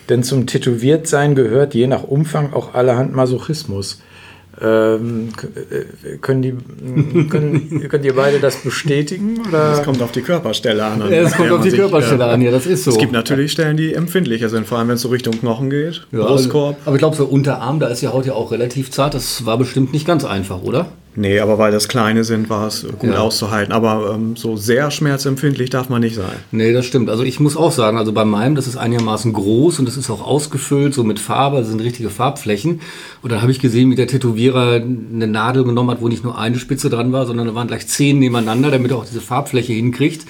Denn 0.08 0.22
zum 0.22 0.46
Tätowiertsein 0.46 1.34
gehört 1.34 1.74
je 1.74 1.86
nach 1.86 2.04
Umfang 2.04 2.52
auch 2.52 2.74
allerhand 2.74 3.14
Masochismus. 3.14 4.00
Ähm, 4.58 5.28
äh, 5.70 6.16
können, 6.16 6.40
die, 6.40 6.54
können, 7.28 7.86
könnt 7.90 8.04
ihr 8.06 8.14
beide 8.14 8.40
das 8.40 8.56
bestätigen? 8.56 9.38
Oder? 9.46 9.72
Es 9.72 9.82
kommt 9.82 10.00
auf 10.00 10.12
die 10.12 10.22
Körperstelle 10.22 10.82
an. 10.82 11.02
an 11.02 11.12
Ja, 11.12 11.18
es 11.18 11.34
kommt 11.34 11.50
auf 11.50 11.60
die 11.60 11.70
sich, 11.70 11.78
Körperstelle 11.78 12.24
äh, 12.24 12.28
an, 12.28 12.40
ja, 12.40 12.50
das 12.50 12.64
ist 12.64 12.84
so. 12.84 12.92
Es 12.92 12.98
gibt 12.98 13.12
natürlich 13.12 13.52
Stellen, 13.52 13.76
die 13.76 13.92
empfindlicher 13.92 14.48
sind, 14.48 14.66
vor 14.66 14.78
allem 14.78 14.88
wenn 14.88 14.94
es 14.94 15.02
so 15.02 15.08
Richtung 15.08 15.38
Knochen 15.38 15.68
geht. 15.68 16.06
Ja, 16.10 16.24
Brustkorb. 16.24 16.78
Aber 16.86 16.96
ich 16.96 17.00
glaube, 17.00 17.16
so 17.16 17.26
Unterarm, 17.26 17.80
da 17.80 17.88
ist 17.88 18.00
die 18.00 18.08
Haut 18.08 18.24
ja 18.24 18.32
auch 18.32 18.50
relativ 18.50 18.90
zart. 18.90 19.12
Das 19.12 19.44
war 19.44 19.58
bestimmt 19.58 19.92
nicht 19.92 20.06
ganz 20.06 20.24
einfach, 20.24 20.62
oder? 20.62 20.86
Nee, 21.16 21.40
aber 21.40 21.58
weil 21.58 21.72
das 21.72 21.88
kleine 21.88 22.24
sind, 22.24 22.50
war 22.50 22.66
es 22.66 22.86
gut 22.98 23.10
Ja. 23.10 23.18
auszuhalten. 23.18 23.72
Aber 23.72 24.12
ähm, 24.14 24.36
so 24.36 24.56
sehr 24.56 24.90
schmerzempfindlich 24.90 25.70
darf 25.70 25.88
man 25.88 26.02
nicht 26.02 26.14
sein. 26.14 26.36
Nee, 26.52 26.72
das 26.74 26.84
stimmt. 26.84 27.08
Also 27.08 27.22
ich 27.22 27.40
muss 27.40 27.56
auch 27.56 27.72
sagen, 27.72 27.96
also 27.96 28.12
bei 28.12 28.24
meinem, 28.26 28.54
das 28.54 28.66
ist 28.66 28.76
einigermaßen 28.76 29.32
groß 29.32 29.78
und 29.78 29.88
das 29.88 29.96
ist 29.96 30.10
auch 30.10 30.24
ausgefüllt, 30.24 30.92
so 30.94 31.04
mit 31.04 31.18
Farbe, 31.18 31.58
das 31.58 31.68
sind 31.68 31.80
richtige 31.80 32.10
Farbflächen. 32.10 32.80
Und 33.22 33.32
dann 33.32 33.40
habe 33.40 33.50
ich 33.50 33.60
gesehen, 33.60 33.90
wie 33.90 33.94
der 33.96 34.06
Tätowierer 34.06 34.74
eine 34.74 35.26
Nadel 35.26 35.64
genommen 35.64 35.90
hat, 35.90 36.02
wo 36.02 36.08
nicht 36.08 36.22
nur 36.22 36.38
eine 36.38 36.58
Spitze 36.58 36.90
dran 36.90 37.12
war, 37.12 37.24
sondern 37.26 37.46
da 37.46 37.54
waren 37.54 37.66
gleich 37.68 37.88
zehn 37.88 38.18
nebeneinander, 38.18 38.70
damit 38.70 38.90
er 38.90 38.98
auch 38.98 39.06
diese 39.06 39.22
Farbfläche 39.22 39.72
hinkriegt. 39.72 40.26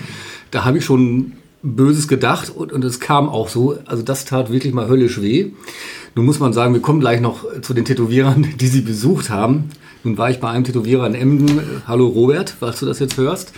Da 0.53 0.65
habe 0.65 0.79
ich 0.79 0.85
schon 0.85 1.33
Böses 1.62 2.06
gedacht 2.06 2.53
und, 2.55 2.73
und 2.73 2.85
es 2.85 3.00
kam 3.00 3.29
auch 3.29 3.49
so. 3.49 3.77
Also 3.87 4.05
das 4.05 4.25
tat 4.25 4.53
wirklich 4.53 4.73
mal 4.73 4.87
höllisch 4.87 5.21
weh. 5.21 5.50
Nun 6.16 6.24
muss 6.24 6.40
man 6.40 6.54
sagen, 6.54 6.72
wir 6.72 6.80
kommen 6.80 7.00
gleich 7.00 7.20
noch 7.20 7.44
zu 7.60 7.74
den 7.74 7.84
Tätowierern, 7.84 8.48
die 8.58 8.66
Sie 8.68 8.80
besucht 8.80 9.28
haben. 9.28 9.68
Nun 10.02 10.16
war 10.16 10.30
ich 10.30 10.40
bei 10.40 10.48
einem 10.48 10.64
Tätowierer 10.64 11.06
in 11.06 11.14
Emden. 11.14 11.58
Äh, 11.58 11.62
Hallo 11.86 12.06
Robert, 12.06 12.54
falls 12.58 12.80
du 12.80 12.86
das 12.86 12.98
jetzt 13.00 13.18
hörst. 13.18 13.52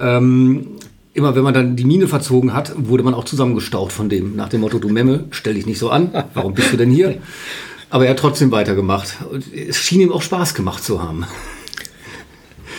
Ähm, 0.00 0.66
immer 1.14 1.36
wenn 1.36 1.44
man 1.44 1.54
dann 1.54 1.76
die 1.76 1.84
Miene 1.84 2.08
verzogen 2.08 2.54
hat, 2.54 2.72
wurde 2.76 3.04
man 3.04 3.14
auch 3.14 3.24
zusammengestaucht 3.24 3.92
von 3.92 4.08
dem. 4.08 4.34
Nach 4.34 4.48
dem 4.48 4.62
Motto, 4.62 4.80
du 4.80 4.88
Memme, 4.88 5.26
stell 5.30 5.54
dich 5.54 5.66
nicht 5.66 5.78
so 5.78 5.90
an. 5.90 6.10
Warum 6.34 6.54
bist 6.54 6.72
du 6.72 6.76
denn 6.76 6.90
hier? 6.90 7.18
Aber 7.88 8.04
er 8.06 8.10
hat 8.10 8.18
trotzdem 8.18 8.50
weitergemacht. 8.50 9.18
Es 9.54 9.76
schien 9.76 10.00
ihm 10.00 10.10
auch 10.10 10.22
Spaß 10.22 10.54
gemacht 10.54 10.82
zu 10.84 11.02
haben. 11.02 11.24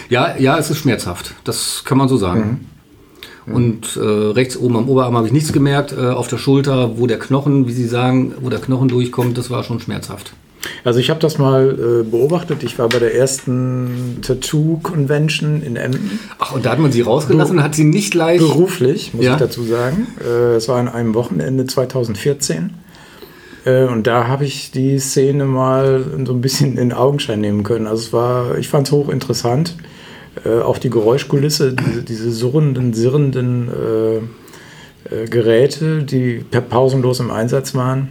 Ja, 0.09 0.37
ja, 0.37 0.59
es 0.59 0.69
ist 0.69 0.79
schmerzhaft. 0.79 1.33
Das 1.43 1.83
kann 1.85 1.97
man 1.97 2.07
so 2.07 2.17
sagen. 2.17 2.69
Und 3.45 3.97
äh, 3.97 3.99
rechts 3.99 4.55
oben 4.57 4.77
am 4.77 4.87
Oberarm 4.89 5.17
habe 5.17 5.27
ich 5.27 5.33
nichts 5.33 5.51
gemerkt. 5.51 5.91
Äh, 5.91 6.07
auf 6.09 6.27
der 6.27 6.37
Schulter, 6.37 6.97
wo 6.97 7.07
der 7.07 7.19
Knochen, 7.19 7.67
wie 7.67 7.73
Sie 7.73 7.87
sagen, 7.87 8.33
wo 8.41 8.49
der 8.49 8.59
Knochen 8.59 8.87
durchkommt, 8.87 9.37
das 9.37 9.49
war 9.49 9.63
schon 9.63 9.79
schmerzhaft. 9.79 10.33
Also 10.85 10.99
ich 10.99 11.09
habe 11.09 11.19
das 11.19 11.37
mal 11.37 11.77
äh, 12.05 12.09
beobachtet. 12.09 12.63
Ich 12.63 12.79
war 12.79 12.87
bei 12.87 12.99
der 12.99 13.13
ersten 13.15 14.19
Tattoo-Convention 14.21 15.61
in 15.61 15.75
Emden. 15.75 16.19
Ach, 16.39 16.53
und 16.53 16.65
da 16.65 16.71
hat 16.71 16.79
man 16.79 16.91
sie 16.91 17.01
rausgelassen 17.01 17.57
und 17.57 17.63
hat 17.63 17.75
sie 17.75 17.83
nicht 17.83 18.11
gleich. 18.11 18.39
Beruflich, 18.39 19.13
muss 19.13 19.25
Ja. 19.25 19.33
ich 19.33 19.39
dazu 19.39 19.63
sagen. 19.63 20.07
Äh, 20.23 20.55
Es 20.55 20.67
war 20.69 20.77
an 20.77 20.87
einem 20.87 21.13
Wochenende 21.15 21.65
2014. 21.65 22.71
Äh, 23.65 23.85
Und 23.85 24.07
da 24.07 24.27
habe 24.27 24.45
ich 24.45 24.71
die 24.71 24.99
Szene 24.99 25.45
mal 25.45 26.05
so 26.25 26.33
ein 26.33 26.41
bisschen 26.41 26.77
in 26.77 26.93
Augenschein 26.93 27.41
nehmen 27.41 27.63
können. 27.63 27.87
Also 27.87 28.03
es 28.03 28.13
war, 28.13 28.57
ich 28.57 28.69
fand 28.69 28.87
es 28.87 28.91
hochinteressant. 28.93 29.75
Äh, 30.45 30.59
Auch 30.61 30.77
die 30.77 30.89
Geräuschkulisse, 30.89 31.73
diese, 31.73 32.03
diese 32.03 32.31
surrenden, 32.31 32.93
sirrenden 32.93 33.69
äh, 33.69 34.17
äh, 35.15 35.27
Geräte, 35.27 36.03
die 36.03 36.43
pausenlos 36.69 37.19
im 37.19 37.31
Einsatz 37.31 37.75
waren. 37.75 38.09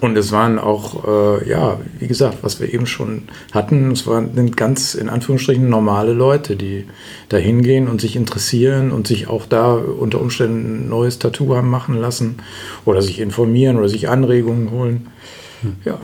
Und 0.00 0.18
es 0.18 0.32
waren 0.32 0.58
auch, 0.58 1.06
äh, 1.08 1.48
ja, 1.48 1.78
wie 1.98 2.06
gesagt, 2.06 2.38
was 2.42 2.60
wir 2.60 2.72
eben 2.72 2.86
schon 2.86 3.22
hatten, 3.52 3.90
es 3.90 4.06
waren 4.06 4.52
ganz 4.54 4.94
in 4.94 5.08
Anführungsstrichen 5.08 5.68
normale 5.68 6.12
Leute, 6.12 6.56
die 6.56 6.84
da 7.30 7.38
hingehen 7.38 7.88
und 7.88 8.00
sich 8.00 8.14
interessieren 8.14 8.92
und 8.92 9.06
sich 9.06 9.28
auch 9.28 9.46
da 9.46 9.72
unter 9.72 10.20
Umständen 10.20 10.84
ein 10.84 10.88
neues 10.90 11.18
Tattoo 11.18 11.54
haben 11.54 11.70
machen 11.70 11.96
lassen 11.96 12.36
oder 12.84 13.00
sich 13.00 13.18
informieren 13.18 13.78
oder 13.78 13.88
sich 13.88 14.10
Anregungen 14.10 14.70
holen. 14.70 15.06
Ja. 15.84 15.98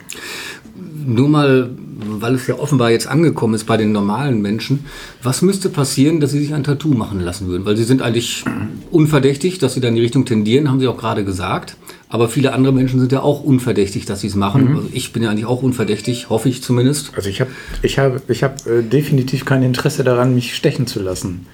Nur 1.07 1.29
mal, 1.29 1.71
weil 2.07 2.35
es 2.35 2.47
ja 2.47 2.59
offenbar 2.59 2.91
jetzt 2.91 3.07
angekommen 3.07 3.55
ist 3.55 3.65
bei 3.65 3.77
den 3.77 3.93
normalen 3.93 4.43
Menschen, 4.43 4.87
was 5.23 5.43
müsste 5.43 5.69
passieren, 5.69 6.21
dass 6.21 6.33
sie 6.33 6.41
sich 6.41 6.55
ein 6.55 6.65
Tattoo 6.65 6.95
machen 6.95 7.21
lassen 7.21 7.49
würden? 7.49 7.65
Weil 7.65 7.77
sie 7.77 7.85
sind 7.85 8.03
eigentlich 8.03 8.45
unverdächtig, 8.91 9.59
dass 9.59 9.75
sie 9.75 9.81
da 9.81 9.89
in 9.89 9.95
die 9.95 10.01
Richtung 10.01 10.25
tendieren, 10.25 10.71
haben 10.71 10.81
sie 10.81 10.89
auch 10.89 10.99
gerade 10.99 11.25
gesagt. 11.25 11.77
Aber 12.09 12.29
viele 12.29 12.53
andere 12.53 12.73
Menschen 12.73 13.01
sind 13.01 13.11
ja 13.11 13.23
auch 13.23 13.43
unverdächtig, 13.43 14.07
dass 14.07 14.21
sie 14.21 14.29
es 14.29 14.37
machen. 14.37 14.69
Also 14.77 14.89
ich 14.93 15.13
bin 15.13 15.25
ja 15.25 15.31
eigentlich 15.31 15.47
auch 15.47 15.63
unverdächtig, 15.63 16.31
hoffe 16.31 16.49
ich 16.49 16.63
zumindest. 16.63 17.13
Also 17.17 17.29
ich 17.29 17.41
habe 17.41 17.51
ich 17.83 17.99
hab, 17.99 18.31
ich 18.31 18.45
hab, 18.45 18.67
äh, 18.67 18.83
definitiv 18.83 19.45
kein 19.45 19.65
Interesse 19.65 20.05
daran, 20.05 20.35
mich 20.35 20.55
stechen 20.55 20.87
zu 20.87 21.03
lassen. 21.03 21.47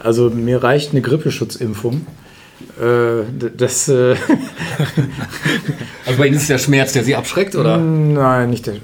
Also 0.00 0.30
mir 0.30 0.62
reicht 0.62 0.90
eine 0.90 1.02
Grippeschutzimpfung. 1.02 2.06
Äh, 2.80 3.24
das, 3.56 3.88
äh, 3.88 4.16
Also 6.06 6.18
bei 6.18 6.26
Ihnen 6.26 6.36
ist 6.36 6.42
es 6.42 6.48
der 6.48 6.58
Schmerz, 6.58 6.92
der 6.92 7.04
Sie 7.04 7.14
abschreckt, 7.14 7.54
oder? 7.54 7.76
Nein, 7.76 8.50
nicht 8.50 8.66
der, 8.66 8.74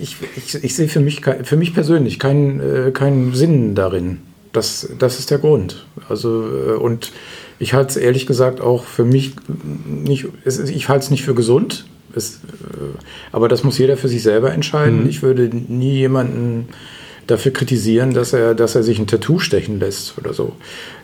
ich, 0.00 0.16
ich, 0.36 0.62
ich 0.62 0.74
sehe 0.74 0.88
für 0.88 1.00
mich, 1.00 1.20
für 1.42 1.56
mich 1.56 1.72
persönlich 1.72 2.18
keinen 2.18 2.60
äh, 2.60 2.90
keinen 2.90 3.34
Sinn 3.34 3.74
darin. 3.74 4.18
Das, 4.52 4.88
das 4.98 5.18
ist 5.18 5.30
der 5.30 5.38
Grund. 5.38 5.86
Also, 6.08 6.28
und 6.80 7.12
ich 7.58 7.74
halte 7.74 7.90
es 7.90 7.96
ehrlich 7.96 8.26
gesagt 8.26 8.60
auch 8.60 8.84
für 8.84 9.04
mich 9.04 9.32
nicht, 9.86 10.26
ich 10.44 10.88
halte 10.88 11.04
es 11.04 11.10
nicht 11.10 11.24
für 11.24 11.34
gesund. 11.34 11.86
Es, 12.16 12.40
aber 13.32 13.48
das 13.48 13.64
muss 13.64 13.78
jeder 13.78 13.96
für 13.96 14.08
sich 14.08 14.22
selber 14.22 14.52
entscheiden. 14.52 15.08
Ich 15.08 15.22
würde 15.22 15.50
nie 15.52 15.94
jemanden 15.94 16.68
dafür 17.26 17.52
kritisieren, 17.52 18.14
dass 18.14 18.32
er, 18.32 18.54
dass 18.54 18.74
er 18.74 18.82
sich 18.82 18.98
ein 18.98 19.06
Tattoo 19.06 19.38
stechen 19.38 19.80
lässt 19.80 20.18
oder 20.18 20.32
so. 20.32 20.52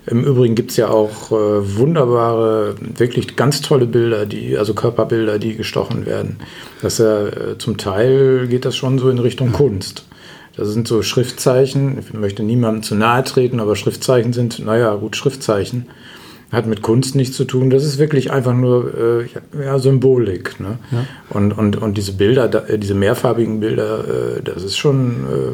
Im 0.07 0.25
Übrigen 0.25 0.55
gibt 0.55 0.71
es 0.71 0.77
ja 0.77 0.89
auch 0.89 1.31
äh, 1.31 1.77
wunderbare, 1.77 2.75
wirklich 2.97 3.37
ganz 3.37 3.61
tolle 3.61 3.87
Bilder, 3.87 4.27
die, 4.27 4.57
also 4.57 4.75
Körperbilder, 4.75 5.39
die 5.39 5.57
gestochen 5.57 6.07
werden. 6.07 6.39
Dass 6.83 6.99
er 7.01 7.27
äh, 7.27 7.59
zum 7.59 7.77
Teil 7.77 8.47
geht 8.49 8.65
das 8.65 8.77
schon 8.77 8.99
so 8.99 9.11
in 9.11 9.19
Richtung 9.19 9.53
Kunst. 9.53 10.05
Das 10.57 10.69
sind 10.69 10.89
so 10.89 11.03
Schriftzeichen. 11.03 11.99
Ich 12.01 12.13
möchte 12.13 12.43
niemandem 12.43 12.83
zu 12.83 12.95
nahe 12.95 13.25
treten, 13.25 13.61
aber 13.61 13.77
Schriftzeichen 13.77 14.33
sind, 14.33 14.59
naja, 14.59 14.95
gut, 14.95 15.17
Schriftzeichen. 15.17 15.87
Hat 16.51 16.67
mit 16.67 16.83
Kunst 16.83 17.15
nichts 17.15 17.37
zu 17.37 17.45
tun. 17.45 17.71
Das 17.71 17.85
ist 17.85 17.99
wirklich 17.99 18.33
einfach 18.33 18.55
nur 18.55 18.93
äh, 19.55 19.65
ja, 19.65 19.79
Symbolik. 19.79 20.59
Ne? 20.59 20.79
Und, 21.29 21.53
und, 21.53 21.77
und 21.77 21.97
diese 21.97 22.13
Bilder, 22.13 22.69
äh, 22.69 22.77
diese 22.77 22.95
mehrfarbigen 22.95 23.61
Bilder, 23.61 24.39
äh, 24.39 24.43
das 24.43 24.65
ist 24.65 24.77
schon, 24.77 25.11
äh, 25.11 25.53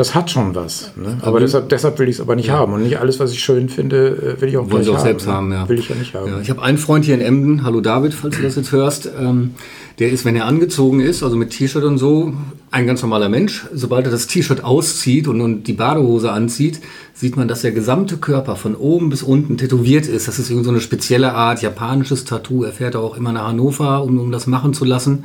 das 0.00 0.14
hat 0.14 0.30
schon 0.30 0.54
was. 0.54 0.92
Ne? 0.96 1.18
Aber 1.20 1.40
deshalb, 1.40 1.68
deshalb 1.68 1.98
will 1.98 2.08
ich 2.08 2.16
es 2.16 2.20
aber 2.22 2.34
nicht 2.34 2.48
haben. 2.48 2.72
Und 2.72 2.82
nicht 2.82 2.98
alles, 2.98 3.20
was 3.20 3.32
ich 3.32 3.40
schön 3.40 3.68
finde, 3.68 4.36
äh, 4.38 4.40
will 4.40 4.48
ich 4.48 4.56
auch 4.56 4.62
Wollen 4.62 4.70
gleich 4.70 4.84
Sie 4.84 4.90
auch 4.92 4.96
haben. 4.96 5.04
selbst 5.04 5.26
ne? 5.26 5.32
haben, 5.34 5.52
ja. 5.52 5.68
Will 5.68 5.78
ich 5.78 5.90
ja 5.90 5.94
nicht 5.94 6.14
haben. 6.14 6.30
Ja, 6.32 6.40
ich 6.40 6.48
habe 6.48 6.62
einen 6.62 6.78
Freund 6.78 7.04
hier 7.04 7.14
in 7.14 7.20
Emden, 7.20 7.64
hallo 7.64 7.82
David, 7.82 8.14
falls 8.14 8.34
du 8.34 8.42
das 8.42 8.56
jetzt 8.56 8.72
hörst, 8.72 9.10
ähm, 9.20 9.50
der 9.98 10.10
ist, 10.10 10.24
wenn 10.24 10.36
er 10.36 10.46
angezogen 10.46 11.00
ist, 11.00 11.22
also 11.22 11.36
mit 11.36 11.50
T-Shirt 11.50 11.84
und 11.84 11.98
so, 11.98 12.32
ein 12.70 12.86
ganz 12.86 13.02
normaler 13.02 13.28
Mensch. 13.28 13.66
Sobald 13.74 14.06
er 14.06 14.10
das 14.10 14.26
T-Shirt 14.26 14.64
auszieht 14.64 15.28
und, 15.28 15.42
und 15.42 15.64
die 15.64 15.74
Badehose 15.74 16.32
anzieht, 16.32 16.80
sieht 17.12 17.36
man, 17.36 17.46
dass 17.46 17.60
der 17.60 17.72
gesamte 17.72 18.16
Körper 18.16 18.56
von 18.56 18.76
oben 18.76 19.10
bis 19.10 19.22
unten 19.22 19.58
tätowiert 19.58 20.06
ist. 20.06 20.28
Das 20.28 20.38
ist 20.38 20.48
irgendwie 20.48 20.64
so 20.64 20.70
eine 20.70 20.80
spezielle 20.80 21.34
Art 21.34 21.60
japanisches 21.60 22.24
Tattoo. 22.24 22.64
Er 22.64 22.72
fährt 22.72 22.96
auch 22.96 23.18
immer 23.18 23.32
nach 23.32 23.48
Hannover, 23.48 24.02
um, 24.02 24.18
um 24.18 24.32
das 24.32 24.46
machen 24.46 24.72
zu 24.72 24.86
lassen. 24.86 25.24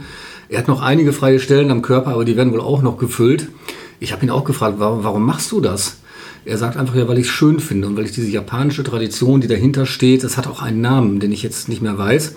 Er 0.49 0.59
hat 0.59 0.67
noch 0.67 0.81
einige 0.81 1.13
freie 1.13 1.39
Stellen 1.39 1.71
am 1.71 1.81
Körper, 1.81 2.11
aber 2.11 2.25
die 2.25 2.35
werden 2.35 2.51
wohl 2.51 2.59
auch 2.59 2.81
noch 2.81 2.97
gefüllt. 2.97 3.47
Ich 3.99 4.11
habe 4.11 4.23
ihn 4.23 4.29
auch 4.29 4.43
gefragt, 4.43 4.75
warum, 4.77 5.03
warum 5.03 5.25
machst 5.25 5.51
du 5.51 5.61
das? 5.61 5.97
Er 6.45 6.57
sagt 6.57 6.77
einfach 6.77 6.95
ja, 6.95 7.07
weil 7.07 7.17
ich 7.17 7.25
es 7.25 7.31
schön 7.31 7.59
finde 7.59 7.87
und 7.87 7.97
weil 7.97 8.05
ich 8.05 8.11
diese 8.11 8.29
japanische 8.29 8.83
Tradition, 8.83 9.41
die 9.41 9.47
dahinter 9.47 9.85
steht, 9.85 10.23
das 10.23 10.37
hat 10.37 10.47
auch 10.47 10.61
einen 10.61 10.81
Namen, 10.81 11.19
den 11.19 11.31
ich 11.31 11.41
jetzt 11.41 11.69
nicht 11.69 11.81
mehr 11.81 11.97
weiß, 11.97 12.35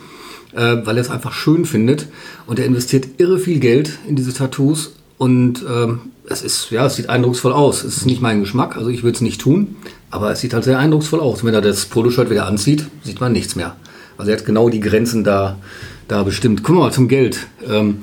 äh, 0.55 0.77
weil 0.85 0.97
er 0.97 1.03
es 1.03 1.11
einfach 1.11 1.33
schön 1.33 1.67
findet 1.67 2.07
und 2.47 2.59
er 2.59 2.65
investiert 2.65 3.07
irre 3.19 3.39
viel 3.39 3.61
Geld 3.61 3.99
in 4.09 4.17
diese 4.17 4.33
Tattoos 4.33 4.95
und 5.19 5.65
ähm, 5.69 6.01
es 6.31 6.43
ist, 6.43 6.71
ja, 6.71 6.87
es 6.87 6.97
sieht 6.97 7.09
eindrucksvoll 7.09 7.53
aus. 7.53 7.85
Es 7.85 7.99
ist 7.99 8.07
nicht 8.07 8.21
mein 8.21 8.41
Geschmack, 8.41 8.77
also 8.77 8.89
ich 8.89 9.03
würde 9.03 9.17
es 9.17 9.21
nicht 9.21 9.41
tun, 9.41 9.77
aber 10.11 10.31
es 10.31 10.41
sieht 10.41 10.55
halt 10.55 10.65
sehr 10.65 10.79
eindrucksvoll 10.79 11.21
aus. 11.21 11.45
Wenn 11.45 11.55
er 11.55 11.61
das 11.61 11.87
Poloshirt 11.87 12.31
wieder 12.31 12.47
anzieht, 12.47 12.87
sieht 13.03 13.21
man 13.21 13.33
nichts 13.33 13.57
mehr. 13.57 13.77
Also 14.17 14.31
er 14.31 14.39
hat 14.39 14.45
genau 14.45 14.69
die 14.69 14.81
Grenzen 14.81 15.25
da, 15.25 15.59
da 16.07 16.23
bestimmt. 16.23 16.67
Wir 16.67 16.75
mal 16.75 16.93
zum 16.93 17.09
Geld. 17.09 17.47
Ähm, 17.67 17.99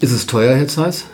ist 0.00 0.12
es 0.12 0.26
teuer, 0.26 0.54
Herr 0.54 0.68
Zeiss? 0.68 1.04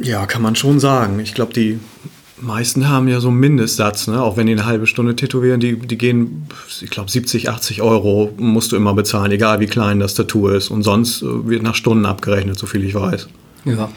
Ja, 0.00 0.26
kann 0.26 0.42
man 0.42 0.56
schon 0.56 0.80
sagen. 0.80 1.20
Ich 1.20 1.34
glaube, 1.34 1.52
die 1.52 1.78
meisten 2.40 2.88
haben 2.88 3.08
ja 3.08 3.20
so 3.20 3.28
einen 3.28 3.38
Mindestsatz, 3.38 4.06
ne? 4.06 4.22
auch 4.22 4.36
wenn 4.36 4.46
die 4.46 4.52
eine 4.52 4.64
halbe 4.64 4.86
Stunde 4.86 5.14
tätowieren, 5.14 5.60
die, 5.60 5.76
die 5.76 5.98
gehen, 5.98 6.46
ich 6.80 6.90
glaube, 6.90 7.10
70, 7.10 7.50
80 7.50 7.82
Euro 7.82 8.32
musst 8.38 8.72
du 8.72 8.76
immer 8.76 8.94
bezahlen, 8.94 9.30
egal 9.30 9.60
wie 9.60 9.66
klein 9.66 10.00
das 10.00 10.14
Tattoo 10.14 10.48
ist. 10.48 10.70
Und 10.70 10.82
sonst 10.82 11.22
äh, 11.22 11.48
wird 11.48 11.62
nach 11.62 11.74
Stunden 11.74 12.06
abgerechnet, 12.06 12.58
so 12.58 12.66
viel 12.66 12.84
ich 12.84 12.94
weiß. 12.94 13.28
Ja. 13.66 13.90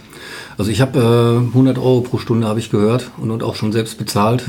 Also 0.58 0.70
ich 0.72 0.82
habe 0.82 1.00
äh, 1.00 1.48
100 1.48 1.78
Euro 1.78 2.02
pro 2.02 2.18
Stunde, 2.18 2.48
habe 2.48 2.60
ich 2.60 2.70
gehört, 2.70 3.10
und, 3.18 3.32
und 3.32 3.42
auch 3.42 3.56
schon 3.56 3.72
selbst 3.72 3.98
bezahlt. 3.98 4.44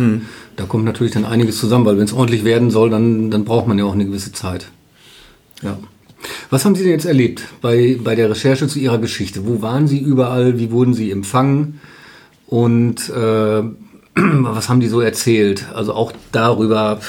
Da 0.56 0.64
kommt 0.64 0.84
natürlich 0.84 1.14
dann 1.14 1.24
einiges 1.24 1.58
zusammen, 1.58 1.86
weil 1.86 1.96
wenn 1.96 2.04
es 2.04 2.12
ordentlich 2.12 2.44
werden 2.44 2.70
soll, 2.70 2.90
dann, 2.90 3.30
dann 3.30 3.44
braucht 3.44 3.66
man 3.66 3.78
ja 3.78 3.84
auch 3.84 3.94
eine 3.94 4.04
gewisse 4.04 4.32
Zeit. 4.32 4.68
Ja. 5.62 5.78
Was 6.50 6.64
haben 6.64 6.74
Sie 6.74 6.82
denn 6.82 6.92
jetzt 6.92 7.06
erlebt 7.06 7.42
bei, 7.60 7.98
bei 8.02 8.14
der 8.14 8.30
Recherche 8.30 8.68
zu 8.68 8.78
Ihrer 8.78 8.98
Geschichte? 8.98 9.46
Wo 9.46 9.62
waren 9.62 9.88
Sie 9.88 9.98
überall? 9.98 10.58
Wie 10.58 10.70
wurden 10.70 10.94
Sie 10.94 11.10
empfangen? 11.10 11.80
Und 12.46 13.08
äh, 13.10 13.62
was 14.16 14.68
haben 14.68 14.80
die 14.80 14.88
so 14.88 15.00
erzählt? 15.00 15.66
Also 15.74 15.92
auch 15.94 16.12
darüber, 16.32 17.00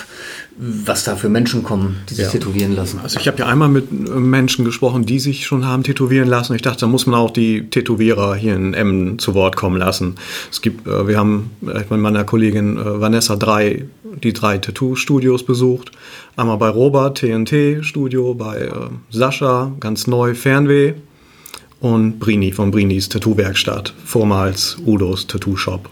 was 0.57 1.03
da 1.03 1.15
für 1.15 1.29
Menschen 1.29 1.63
kommen, 1.63 1.97
die 2.09 2.15
sich 2.15 2.25
Ja. 2.25 2.31
tätowieren 2.31 2.74
lassen. 2.75 3.00
Also 3.03 3.19
ich 3.19 3.27
habe 3.27 3.38
ja 3.39 3.45
einmal 3.45 3.67
mit 3.69 3.89
äh, 3.91 4.09
Menschen 4.12 4.63
gesprochen, 4.65 5.05
die 5.05 5.19
sich 5.19 5.45
schon 5.45 5.65
haben 5.65 5.83
tätowieren 5.83 6.27
lassen. 6.29 6.55
Ich 6.55 6.62
dachte, 6.62 6.81
da 6.81 6.88
muss 6.88 7.05
man 7.05 7.19
auch 7.19 7.31
die 7.31 7.69
Tätowierer 7.69 8.35
hier 8.35 8.55
in 8.55 8.74
Emden 8.74 9.19
zu 9.19 9.33
Wort 9.33 9.55
kommen 9.55 9.77
lassen. 9.77 10.15
Es 10.51 10.62
gibt, 10.62 10.88
äh, 10.88 11.07
wir 11.07 11.17
haben 11.17 11.51
äh, 11.62 11.79
mit 11.89 12.00
meiner 12.00 12.24
Kollegin 12.24 12.77
äh, 12.77 13.01
Vanessa 13.01 13.35
drei, 13.35 13.85
die 14.24 14.33
drei 14.33 14.57
Tattoo-Studios 14.57 15.43
besucht. 15.45 15.91
Einmal 16.38 16.57
bei 16.57 16.69
Robert, 16.69 17.17
TNT-Studio, 17.19 18.33
bei 18.33 18.62
äh, 18.62 18.71
Sascha, 19.12 19.74
ganz 19.79 20.07
neu, 20.07 20.33
Fernweh 20.35 20.93
und 21.81 22.17
Brini 22.19 22.51
von 22.53 22.71
Brinis 22.71 23.09
Tattoo-Werkstatt, 23.09 23.93
vormals 24.05 24.77
Udos 24.85 25.27
Tattoo-Shop. 25.27 25.89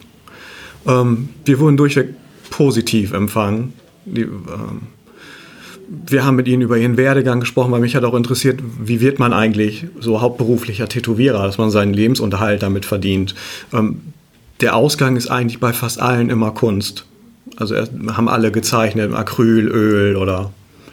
Ähm, 0.88 1.30
wir 1.46 1.60
wurden 1.60 1.78
durchweg 1.78 2.10
positiv 2.50 3.14
empfangen. 3.14 3.74
Die, 4.06 4.22
ähm, 4.22 4.82
wir 6.08 6.26
haben 6.26 6.36
mit 6.36 6.48
ihnen 6.48 6.62
über 6.62 6.78
ihren 6.78 6.98
Werdegang 6.98 7.40
gesprochen, 7.40 7.72
weil 7.72 7.82
mich 7.82 7.96
hat 7.96 8.04
auch 8.04 8.16
interessiert, 8.16 8.60
wie 8.82 9.02
wird 9.02 9.20
man 9.20 9.34
eigentlich 9.34 9.86
so 10.00 10.22
hauptberuflicher 10.22 10.88
Tätowierer, 10.88 11.46
dass 11.46 11.58
man 11.58 11.72
seinen 11.72 11.94
Lebensunterhalt 11.94 12.64
damit 12.64 12.86
verdient. 12.86 13.36
Ähm, 13.72 14.02
der 14.62 14.76
Ausgang 14.76 15.16
ist 15.16 15.30
eigentlich 15.30 15.60
bei 15.60 15.74
fast 15.74 16.00
allen 16.02 16.30
immer 16.30 16.52
Kunst. 16.52 17.06
Also 17.58 17.76
haben 17.76 18.30
alle 18.30 18.52
gezeichnet, 18.52 19.14
Acryl, 19.14 19.68
Öl 19.68 20.16
oder 20.16 20.52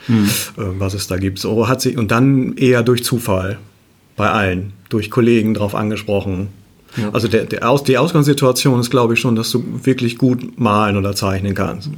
äh, 0.09 0.13
was 0.57 0.95
es 0.95 1.07
da 1.07 1.17
gibt. 1.17 1.39
So 1.39 1.69
hat 1.69 1.81
sich 1.81 1.97
und 1.97 2.11
dann 2.11 2.57
eher 2.57 2.83
durch 2.83 3.05
Zufall 3.05 3.59
bei 4.17 4.31
allen, 4.31 4.73
durch 4.89 5.11
Kollegen 5.11 5.55
drauf 5.55 5.75
angesprochen. 5.75 6.49
Also 7.13 7.29
der, 7.29 7.45
der 7.45 7.69
Aus, 7.69 7.85
die 7.85 7.99
Ausgangssituation 7.99 8.81
ist, 8.81 8.91
glaube 8.91 9.15
ich, 9.15 9.21
schon, 9.21 9.37
dass 9.37 9.51
du 9.51 9.63
wirklich 9.85 10.19
gut 10.19 10.59
malen 10.59 10.97
oder 10.97 11.15
zeichnen 11.15 11.55
kannst. 11.55 11.91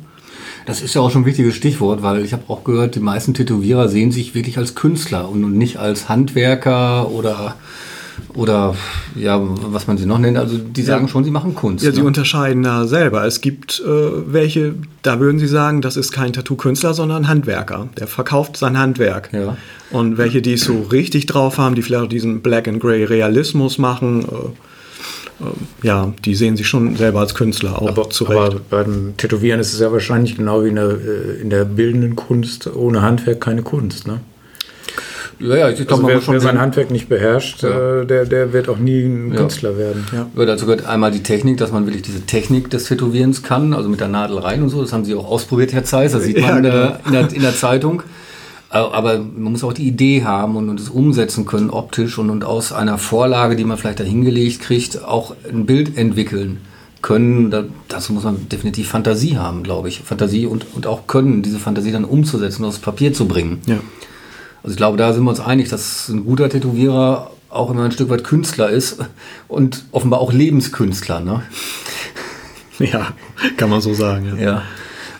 Das 0.66 0.80
ist 0.80 0.94
ja 0.94 1.00
auch 1.00 1.10
schon 1.10 1.22
ein 1.22 1.26
wichtiges 1.26 1.54
Stichwort, 1.56 2.02
weil 2.02 2.24
ich 2.24 2.32
habe 2.32 2.44
auch 2.48 2.62
gehört, 2.62 2.94
die 2.94 3.00
meisten 3.00 3.34
Tätowierer 3.34 3.88
sehen 3.88 4.12
sich 4.12 4.34
wirklich 4.34 4.58
als 4.58 4.74
Künstler 4.74 5.28
und 5.28 5.56
nicht 5.56 5.78
als 5.78 6.08
Handwerker 6.08 7.10
oder 7.10 7.56
oder 8.34 8.76
ja, 9.14 9.40
was 9.42 9.86
man 9.86 9.98
sie 9.98 10.06
noch 10.06 10.18
nennt. 10.18 10.38
Also 10.38 10.56
die 10.58 10.82
sagen 10.82 11.08
schon, 11.08 11.24
sie 11.24 11.30
machen 11.30 11.54
Kunst. 11.54 11.84
Ja, 11.84 11.92
sie 11.92 12.00
ne? 12.00 12.06
unterscheiden 12.06 12.62
da 12.62 12.86
selber. 12.86 13.24
Es 13.24 13.40
gibt 13.40 13.80
äh, 13.80 14.32
welche, 14.32 14.74
da 15.02 15.20
würden 15.20 15.38
sie 15.38 15.46
sagen, 15.46 15.82
das 15.82 15.96
ist 15.96 16.12
kein 16.12 16.32
Tattoo-Künstler, 16.32 16.94
sondern 16.94 17.24
ein 17.24 17.28
Handwerker. 17.28 17.88
Der 17.98 18.06
verkauft 18.06 18.56
sein 18.56 18.78
Handwerk. 18.78 19.30
Ja. 19.32 19.56
Und 19.90 20.18
welche, 20.18 20.40
die 20.40 20.54
es 20.54 20.64
so 20.64 20.82
richtig 20.92 21.26
drauf 21.26 21.58
haben, 21.58 21.74
die 21.74 21.82
vielleicht 21.82 22.04
auch 22.04 22.08
diesen 22.08 22.40
Black 22.40 22.68
and 22.68 22.80
Grey 22.80 23.04
Realismus 23.04 23.78
machen, 23.78 24.22
äh, 24.22 24.26
ja, 25.82 26.12
die 26.24 26.34
sehen 26.34 26.56
sich 26.56 26.66
schon 26.68 26.94
selber 26.96 27.20
als 27.20 27.34
Künstler 27.34 27.80
auch 27.82 27.88
Aber, 27.88 28.10
zurecht. 28.10 28.38
aber 28.40 28.60
beim 28.70 29.14
Tätowieren 29.16 29.58
ist 29.60 29.72
es 29.72 29.80
ja 29.80 29.90
wahrscheinlich 29.92 30.36
genau 30.36 30.62
wie 30.64 30.68
in 30.68 30.76
der, 30.76 30.90
äh, 30.90 31.40
in 31.40 31.50
der 31.50 31.64
bildenden 31.64 32.14
Kunst. 32.16 32.68
Ohne 32.74 33.02
Handwerk 33.02 33.40
keine 33.40 33.62
Kunst. 33.62 34.06
Ne? 34.06 34.20
ja, 35.40 35.56
ja, 35.56 35.68
ich 35.70 35.76
glaube, 35.78 35.92
Also 35.94 36.02
man 36.02 36.12
wer, 36.12 36.20
schon 36.20 36.34
wer 36.34 36.40
sein 36.40 36.60
Handwerk 36.60 36.90
nicht 36.92 37.08
beherrscht, 37.08 37.64
äh, 37.64 38.04
der, 38.04 38.26
der 38.26 38.52
wird 38.52 38.68
auch 38.68 38.78
nie 38.78 39.02
ein 39.02 39.34
Künstler 39.34 39.76
werden. 39.76 40.06
Ja. 40.12 40.28
Ja, 40.36 40.44
dazu 40.46 40.66
gehört 40.66 40.86
einmal 40.86 41.10
die 41.10 41.22
Technik, 41.24 41.56
dass 41.56 41.72
man 41.72 41.86
wirklich 41.86 42.02
diese 42.02 42.20
Technik 42.20 42.70
des 42.70 42.84
Tätowierens 42.84 43.42
kann, 43.42 43.74
also 43.74 43.88
mit 43.88 43.98
der 44.00 44.08
Nadel 44.08 44.38
rein 44.38 44.62
und 44.62 44.68
so. 44.68 44.80
Das 44.82 44.92
haben 44.92 45.04
Sie 45.04 45.14
auch 45.16 45.28
ausprobiert, 45.28 45.72
Herr 45.72 45.84
Zeiss. 45.84 46.12
Das 46.12 46.22
sieht 46.22 46.38
Ja, 46.38 46.52
man 46.52 46.62
genau. 46.62 46.76
äh, 46.76 46.92
in, 47.06 47.12
der, 47.12 47.32
in 47.32 47.42
der 47.42 47.54
Zeitung. 47.56 48.02
Aber 48.72 49.18
man 49.18 49.52
muss 49.52 49.64
auch 49.64 49.74
die 49.74 49.86
Idee 49.86 50.24
haben 50.24 50.56
und, 50.56 50.70
und 50.70 50.80
es 50.80 50.88
umsetzen 50.88 51.44
können, 51.44 51.68
optisch 51.68 52.16
und, 52.16 52.30
und 52.30 52.42
aus 52.42 52.72
einer 52.72 52.96
Vorlage, 52.96 53.54
die 53.54 53.64
man 53.64 53.76
vielleicht 53.76 54.00
da 54.00 54.04
hingelegt 54.04 54.60
kriegt, 54.60 55.04
auch 55.04 55.34
ein 55.46 55.66
Bild 55.66 55.98
entwickeln 55.98 56.58
können. 57.02 57.50
Da, 57.50 57.64
dazu 57.88 58.14
muss 58.14 58.24
man 58.24 58.48
definitiv 58.48 58.88
Fantasie 58.88 59.36
haben, 59.36 59.62
glaube 59.62 59.88
ich. 59.88 60.00
Fantasie 60.00 60.46
und, 60.46 60.66
und 60.74 60.86
auch 60.86 61.06
können, 61.06 61.42
diese 61.42 61.58
Fantasie 61.58 61.92
dann 61.92 62.06
umzusetzen 62.06 62.62
und 62.62 62.70
aufs 62.70 62.78
Papier 62.78 63.12
zu 63.12 63.28
bringen. 63.28 63.60
Ja. 63.66 63.78
Also 64.62 64.72
ich 64.72 64.78
glaube, 64.78 64.96
da 64.96 65.12
sind 65.12 65.24
wir 65.24 65.30
uns 65.30 65.40
einig, 65.40 65.68
dass 65.68 66.08
ein 66.08 66.24
guter 66.24 66.48
Tätowierer 66.48 67.30
auch 67.50 67.70
immer 67.70 67.84
ein 67.84 67.92
Stück 67.92 68.08
weit 68.08 68.24
Künstler 68.24 68.70
ist 68.70 69.00
und 69.48 69.84
offenbar 69.92 70.20
auch 70.20 70.32
Lebenskünstler. 70.32 71.20
Ne? 71.20 71.42
ja, 72.78 73.08
kann 73.58 73.68
man 73.68 73.82
so 73.82 73.92
sagen. 73.92 74.38
Ja. 74.38 74.42
Ja. 74.42 74.62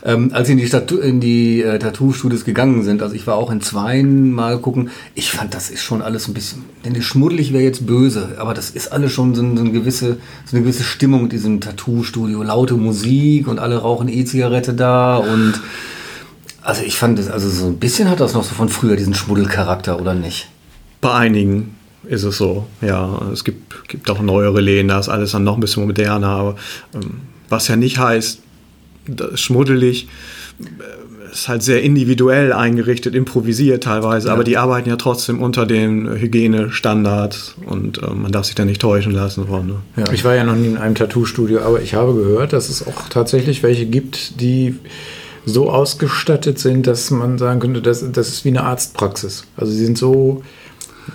Ähm, 0.04 0.30
als 0.32 0.48
Sie 0.48 0.54
in 0.54 0.58
die, 0.58 0.94
in 0.96 1.20
die 1.20 1.62
äh, 1.62 1.78
Tattoo-Studios 1.78 2.44
gegangen 2.44 2.82
sind, 2.82 3.02
also 3.02 3.14
ich 3.14 3.26
war 3.26 3.36
auch 3.36 3.52
in 3.52 3.60
zweien 3.60 4.32
mal 4.32 4.58
gucken, 4.58 4.90
ich 5.14 5.30
fand, 5.30 5.54
das 5.54 5.70
ist 5.70 5.82
schon 5.82 6.02
alles 6.02 6.26
ein 6.26 6.34
bisschen, 6.34 6.64
denn 6.84 7.00
schmuddelig 7.00 7.52
wäre 7.52 7.62
jetzt 7.62 7.86
böse, 7.86 8.36
aber 8.38 8.52
das 8.52 8.70
ist 8.70 8.92
alles 8.92 9.12
schon 9.12 9.34
so, 9.34 9.42
so, 9.42 9.62
eine, 9.62 9.70
gewisse, 9.70 10.18
so 10.44 10.56
eine 10.56 10.64
gewisse 10.64 10.82
Stimmung 10.82 11.24
in 11.24 11.28
diesem 11.28 11.60
Tattoo-Studio, 11.60 12.42
laute 12.42 12.74
Musik 12.74 13.46
und 13.46 13.60
alle 13.60 13.78
rauchen 13.78 14.08
E-Zigarette 14.08 14.74
da 14.74 15.18
und 15.18 15.60
also 16.62 16.82
ich 16.82 16.96
fand 16.96 17.18
das, 17.18 17.28
also 17.28 17.48
so 17.48 17.66
ein 17.66 17.78
bisschen 17.78 18.08
hat 18.10 18.20
das 18.20 18.34
noch 18.34 18.44
so 18.44 18.54
von 18.54 18.68
früher, 18.68 18.96
diesen 18.96 19.14
Schmuddelcharakter, 19.14 20.00
oder 20.00 20.14
nicht? 20.14 20.48
Bei 21.00 21.12
einigen 21.12 21.74
ist 22.04 22.22
es 22.22 22.36
so, 22.36 22.66
ja. 22.80 23.20
Es 23.32 23.44
gibt, 23.44 23.88
gibt 23.88 24.10
auch 24.10 24.20
neuere 24.20 24.60
Läden, 24.60 24.88
da 24.88 24.98
ist 24.98 25.08
alles 25.08 25.32
dann 25.32 25.44
noch 25.44 25.54
ein 25.56 25.60
bisschen 25.60 25.84
moderner, 25.84 26.28
aber 26.28 26.56
ähm, 26.94 27.20
was 27.48 27.68
ja 27.68 27.76
nicht 27.76 27.98
heißt, 27.98 28.40
schmuddelig, 29.34 30.08
äh, 30.60 31.32
ist 31.32 31.48
halt 31.48 31.62
sehr 31.62 31.82
individuell 31.82 32.52
eingerichtet, 32.52 33.14
improvisiert 33.14 33.84
teilweise, 33.84 34.30
aber 34.30 34.44
die 34.44 34.58
arbeiten 34.58 34.90
ja 34.90 34.96
trotzdem 34.96 35.40
unter 35.40 35.64
den 35.64 36.08
Hygienestandards 36.08 37.54
und 37.64 38.02
äh, 38.02 38.10
man 38.10 38.30
darf 38.32 38.44
sich 38.44 38.54
da 38.54 38.64
nicht 38.64 38.82
täuschen 38.82 39.12
lassen 39.12 39.46
von. 39.46 39.66
Ne? 39.66 39.74
Ja. 39.96 40.12
Ich 40.12 40.24
war 40.24 40.34
ja 40.34 40.44
noch 40.44 40.56
nie 40.56 40.68
in 40.68 40.76
einem 40.76 40.94
Tattoo-Studio, 40.94 41.60
aber 41.60 41.80
ich 41.80 41.94
habe 41.94 42.14
gehört, 42.14 42.52
dass 42.52 42.68
es 42.68 42.86
auch 42.86 43.08
tatsächlich 43.08 43.62
welche 43.62 43.86
gibt, 43.86 44.40
die 44.40 44.76
so 45.44 45.70
ausgestattet 45.70 46.58
sind, 46.58 46.86
dass 46.86 47.10
man 47.10 47.38
sagen 47.38 47.60
könnte, 47.60 47.82
das, 47.82 48.04
das 48.12 48.28
ist 48.28 48.44
wie 48.44 48.50
eine 48.50 48.62
Arztpraxis. 48.64 49.44
Also 49.56 49.72
sie 49.72 49.84
sind 49.84 49.98
so, 49.98 50.42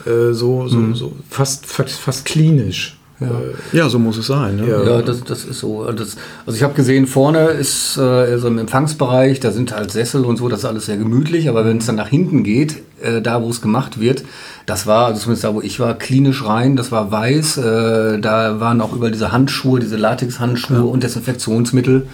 äh, 0.06 0.34
so, 0.34 0.68
so, 0.68 0.94
so 0.94 1.14
fast, 1.30 1.66
fast, 1.66 2.00
fast 2.00 2.26
klinisch. 2.26 2.97
Ja. 3.20 3.32
ja, 3.74 3.90
so 3.90 3.98
muss 3.98 4.18
es 4.18 4.28
sein. 4.28 4.58
Ne? 4.58 4.68
Ja, 4.68 4.84
ja 4.84 5.02
das, 5.02 5.24
das 5.24 5.44
ist 5.44 5.60
so. 5.60 5.92
Das, 5.92 6.18
also 6.46 6.56
ich 6.56 6.62
habe 6.62 6.76
gesehen, 6.76 7.08
vorne 7.08 7.48
ist 7.48 7.98
äh, 7.98 8.38
so 8.38 8.48
im 8.48 8.60
Empfangsbereich, 8.60 9.40
da 9.40 9.52
sind 9.52 9.72
halt 9.72 9.92
Sessel 9.92 10.24
und 10.24 10.38
so, 10.38 10.50
das 10.50 10.60
ist 10.60 10.66
alles 10.66 10.86
sehr 10.86 10.98
gemütlich, 10.98 11.50
aber 11.50 11.66
wenn 11.66 11.78
es 11.78 11.88
dann 11.88 11.96
nach 11.96 12.10
hinten 12.10 12.44
geht, 12.44 12.84
äh, 13.02 13.22
da 13.22 13.42
wo 13.42 13.50
es 13.50 13.60
gemacht 13.62 14.00
wird, 14.00 14.24
das 14.68 14.86
war, 14.86 15.08
also 15.08 15.22
zumindest 15.22 15.46
da 15.46 15.56
wo 15.56 15.62
ich 15.62 15.80
war, 15.80 15.96
klinisch 15.96 16.46
rein, 16.46 16.76
das 16.76 16.92
war 16.92 17.12
weiß, 17.12 17.58
äh, 17.58 18.20
da 18.20 18.60
waren 18.60 18.82
auch 18.82 18.94
über 18.94 19.10
diese 19.10 19.32
Handschuhe, 19.32 19.80
diese 19.80 19.98
Latex-Handschuhe 19.98 20.78
ja. 20.78 20.84
und 20.84 21.04
Desinfektionsmittel. 21.04 22.08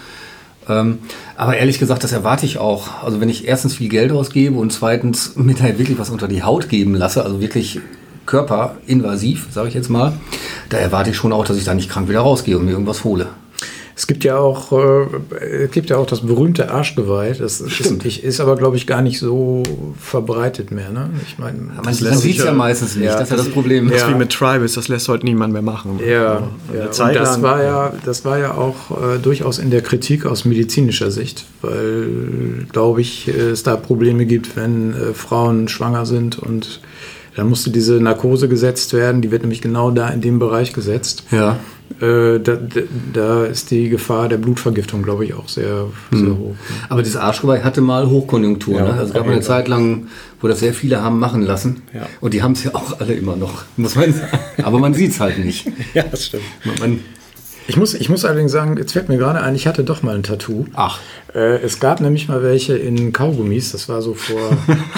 Ähm, 0.70 1.00
aber 1.36 1.58
ehrlich 1.58 1.80
gesagt, 1.80 2.06
das 2.06 2.14
erwarte 2.14 2.46
ich 2.46 2.60
auch. 2.60 3.04
Also 3.04 3.20
wenn 3.20 3.28
ich 3.28 3.46
erstens 3.46 3.76
viel 3.76 3.90
Geld 3.90 4.14
ausgebe 4.14 4.58
und 4.58 4.72
zweitens 4.72 5.36
mir 5.36 5.56
da 5.56 5.66
wirklich 5.78 6.00
was 6.00 6.10
unter 6.10 6.30
die 6.30 6.44
Haut 6.44 6.70
geben 6.70 6.96
lasse, 6.96 7.26
also 7.26 7.42
wirklich 7.42 7.82
körperinvasiv, 8.26 9.48
sage 9.52 9.70
ich 9.70 9.74
jetzt 9.74 9.90
mal, 9.90 10.14
da 10.70 10.78
erwarte 10.78 11.12
ich 11.12 11.18
schon 11.18 11.34
auch, 11.34 11.46
dass 11.46 11.58
ich 11.58 11.64
da 11.64 11.74
nicht 11.74 11.90
krank 11.90 12.10
wieder 12.10 12.22
rausgehe 12.22 12.58
und 12.58 12.66
mir 12.66 12.72
irgendwas 12.72 13.04
hole. 13.04 13.28
Es 13.96 14.08
gibt 14.08 14.24
ja 14.24 14.38
auch, 14.38 14.72
äh, 14.72 15.66
es 15.66 15.72
gibt 15.72 15.90
ja 15.90 15.98
auch 15.98 16.08
das 16.08 16.22
berühmte 16.22 16.72
Arschgeweih. 16.72 17.34
Das. 17.34 17.62
Ist, 17.62 18.04
ist 18.04 18.40
aber, 18.40 18.56
glaube 18.56 18.76
ich, 18.76 18.88
gar 18.88 19.02
nicht 19.02 19.20
so 19.20 19.62
verbreitet 20.00 20.72
mehr. 20.72 20.90
Ne? 20.90 21.12
Ich 21.28 21.38
meine, 21.38 21.60
man, 21.60 21.94
sieht 21.94 22.40
es 22.40 22.44
ja 22.44 22.54
meistens 22.54 22.96
nicht. 22.96 23.06
Ja, 23.06 23.14
das 23.14 23.24
ist 23.24 23.32
ja 23.32 23.38
das 23.38 23.50
Problem. 23.50 23.90
Das 23.90 24.02
ist 24.02 24.10
wie 24.10 24.16
mit 24.16 24.32
Tribals. 24.32 24.74
Das 24.74 24.88
lässt 24.88 25.08
heute 25.10 25.26
niemand 25.26 25.54
mehr 25.54 25.62
machen. 25.62 26.00
Ja, 26.00 26.08
ja. 26.08 26.44
ja. 26.74 27.06
Und 27.06 27.16
das 27.16 27.42
war 27.44 27.64
ja, 27.64 27.94
das 28.04 28.26
war 28.26 28.40
ja 28.40 28.56
auch 28.56 28.92
äh, 28.92 29.20
durchaus 29.20 29.60
in 29.60 29.70
der 29.70 29.82
Kritik 29.82 30.26
aus 30.26 30.44
medizinischer 30.44 31.12
Sicht, 31.12 31.46
weil, 31.62 32.66
glaube 32.72 33.02
ich, 33.02 33.28
es 33.28 33.62
da 33.62 33.76
Probleme 33.76 34.26
gibt, 34.26 34.56
wenn 34.56 34.94
äh, 34.94 35.14
Frauen 35.14 35.68
schwanger 35.68 36.06
sind 36.08 36.40
und 36.40 36.82
dann 37.36 37.50
musste 37.50 37.72
diese 37.72 37.96
Narkose 37.96 38.48
gesetzt 38.48 38.94
werden, 38.94 39.22
die 39.22 39.32
wird 39.32 39.42
nämlich 39.42 39.62
genau 39.62 39.92
da 39.92 40.10
in 40.10 40.22
dem 40.22 40.40
Bereich 40.40 40.74
gesetzt. 40.74 41.24
Ja. 41.32 41.60
Äh, 42.02 42.40
da, 42.40 42.58
da, 43.14 43.46
ist 43.46 43.72
die 43.72 43.90
Gefahr 43.90 44.28
der 44.28 44.38
Blutvergiftung, 44.38 45.04
glaube 45.04 45.26
ich, 45.26 45.34
auch 45.34 45.48
sehr, 45.48 45.88
sehr 46.12 46.20
mhm. 46.30 46.40
hoch. 46.40 46.56
Aber 46.90 47.04
dieses 47.04 47.18
Arschgeweih 47.18 47.62
hatte 47.62 47.82
mal 47.82 48.10
Hochkonjunktur. 48.10 48.76
Ja, 48.76 48.84
ne? 48.84 48.94
Also 48.94 49.06
es 49.06 49.14
gab 49.14 49.28
eine 49.28 49.42
Zeit 49.42 49.68
lang, 49.68 50.08
wo 50.42 50.48
das 50.48 50.60
sehr 50.60 50.74
viele 50.74 51.02
haben 51.02 51.20
machen 51.20 51.42
lassen. 51.42 51.84
Ja. 51.94 52.08
Und 52.20 52.34
die 52.34 52.42
haben 52.42 52.54
es 52.54 52.64
ja 52.64 52.74
auch 52.74 53.00
alle 53.00 53.14
immer 53.14 53.36
noch, 53.36 53.64
muss 53.78 53.96
man 53.96 54.12
sagen. 54.14 54.40
Aber 54.64 54.80
man 54.80 54.94
sieht 54.94 55.12
es 55.12 55.20
halt 55.20 55.44
nicht. 55.44 55.68
ja, 55.94 56.04
das 56.04 56.26
stimmt. 56.26 56.44
Man, 56.80 57.00
ich 57.68 57.78
muss, 57.78 57.94
ich 57.94 58.10
muss 58.10 58.26
allerdings 58.26 58.52
sagen, 58.52 58.78
jetzt 58.78 58.94
fällt 58.94 59.10
mir 59.10 59.18
gerade 59.18 59.42
ein, 59.42 59.56
ich 59.56 59.68
hatte 59.68 59.84
doch 59.84 60.04
mal 60.04 60.16
ein 60.16 60.24
Tattoo. 60.24 60.66
Ach. 60.74 61.00
Äh, 61.34 61.62
es 61.62 61.80
gab 61.80 62.02
nämlich 62.02 62.28
mal 62.28 62.44
welche 62.44 62.76
in 62.76 63.14
Kaugummis, 63.14 63.72
das 63.72 63.88
war 63.90 64.02
so 64.02 64.14
vor. 64.14 64.58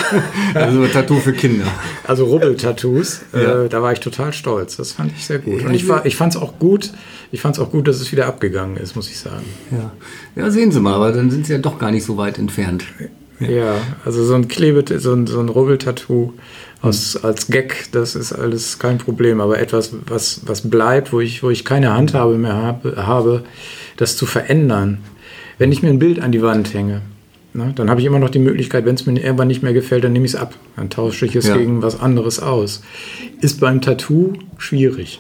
also 0.53 0.81
ein 0.81 0.91
Tattoo 0.91 1.19
für 1.19 1.34
Kinder. 1.34 1.65
Also 2.05 2.25
Rubbeltattoos. 2.25 3.22
Ja. 3.34 3.63
Äh, 3.63 3.69
da 3.69 3.81
war 3.81 3.93
ich 3.93 4.00
total 4.00 4.34
stolz. 4.34 4.77
Das 4.77 4.93
fand 4.93 5.12
ich 5.15 5.25
sehr 5.25 5.39
gut. 5.39 5.63
Und 5.63 5.74
ich, 5.74 5.86
ich 6.03 6.15
fand 6.15 6.36
es 6.36 6.41
auch 6.41 6.60
gut, 6.60 6.91
ich 7.31 7.41
fand 7.41 7.55
es 7.55 7.62
auch 7.62 7.72
gut, 7.72 7.88
dass 7.88 8.01
es 8.01 8.12
wieder 8.12 8.25
abgegangen 8.25 8.77
ist, 8.77 8.95
muss 8.95 9.10
ich 9.10 9.19
sagen. 9.19 9.45
Ja. 9.72 9.91
ja, 10.36 10.51
sehen 10.51 10.72
Sie 10.72 10.79
mal, 10.79 10.95
aber 10.95 11.12
dann 11.12 11.29
sind 11.29 11.45
Sie 11.45 11.53
ja 11.53 11.60
doch 11.60 11.77
gar 11.77 11.91
nicht 11.91 12.03
so 12.03 12.17
weit 12.17 12.38
entfernt. 12.38 12.84
Ja, 13.39 13.75
also 14.06 14.24
so 14.24 14.34
ein 14.36 14.48
Klebe, 14.48 14.84
so 15.00 15.13
ein, 15.13 15.27
so 15.27 15.39
ein 15.39 15.50
Rubbeltattoo 15.50 16.34
aus, 16.82 17.18
als 17.24 17.48
Gag, 17.48 17.88
das 17.92 18.15
ist 18.15 18.34
alles 18.34 18.80
kein 18.80 18.98
Problem. 18.98 19.42
Aber 19.42 19.60
etwas, 19.60 19.92
was, 20.08 20.42
was 20.46 20.70
bleibt, 20.70 21.12
wo 21.12 21.20
ich, 21.20 21.44
wo 21.44 21.50
ich 21.50 21.65
keine 21.65 21.94
Handhabe 21.94 22.38
mehr 22.38 22.54
habe, 22.54 23.06
habe, 23.06 23.44
das 23.98 24.18
zu 24.18 24.25
verändern. 24.25 25.00
Wenn 25.58 25.72
ich 25.72 25.82
mir 25.82 25.89
ein 25.89 26.00
Bild 26.00 26.20
an 26.20 26.32
die 26.32 26.42
Wand 26.42 26.74
hänge, 26.74 27.01
ne, 27.54 27.74
dann 27.75 27.89
habe 27.89 28.00
ich 28.00 28.06
immer 28.06 28.20
noch 28.20 28.30
die 28.30 28.39
Möglichkeit, 28.39 28.86
wenn 28.86 28.96
es 28.96 29.06
mir 29.06 29.20
irgendwann 29.20 29.48
nicht 29.48 29.63
mehr 29.63 29.74
gefällt, 29.74 30.04
dann 30.04 30.13
nehme 30.13 30.25
ich 30.25 30.34
es 30.34 30.39
ab. 30.39 30.56
Dann 30.75 30.89
tausche 30.89 31.25
ich 31.25 31.36
es 31.36 31.48
ja. 31.48 31.58
gegen 31.58 31.82
was 31.82 32.00
anderes 32.00 32.39
aus. 32.39 32.84
Ist 33.42 33.60
beim 33.60 33.81
Tattoo 33.81 34.33
schwierig 34.57 35.20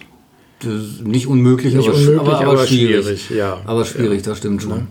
nicht 0.63 1.27
unmöglich, 1.27 1.73
nicht 1.73 1.87
aber, 1.87 1.97
unmöglich 1.97 2.21
aber, 2.21 2.47
aber, 2.47 2.67
schwierig. 2.67 3.03
schwierig. 3.03 3.29
Ja. 3.29 3.57
Aber 3.65 3.85
schwierig, 3.85 4.25
ja. 4.25 4.31
das 4.31 4.37
stimmt 4.37 4.61
schon. 4.61 4.87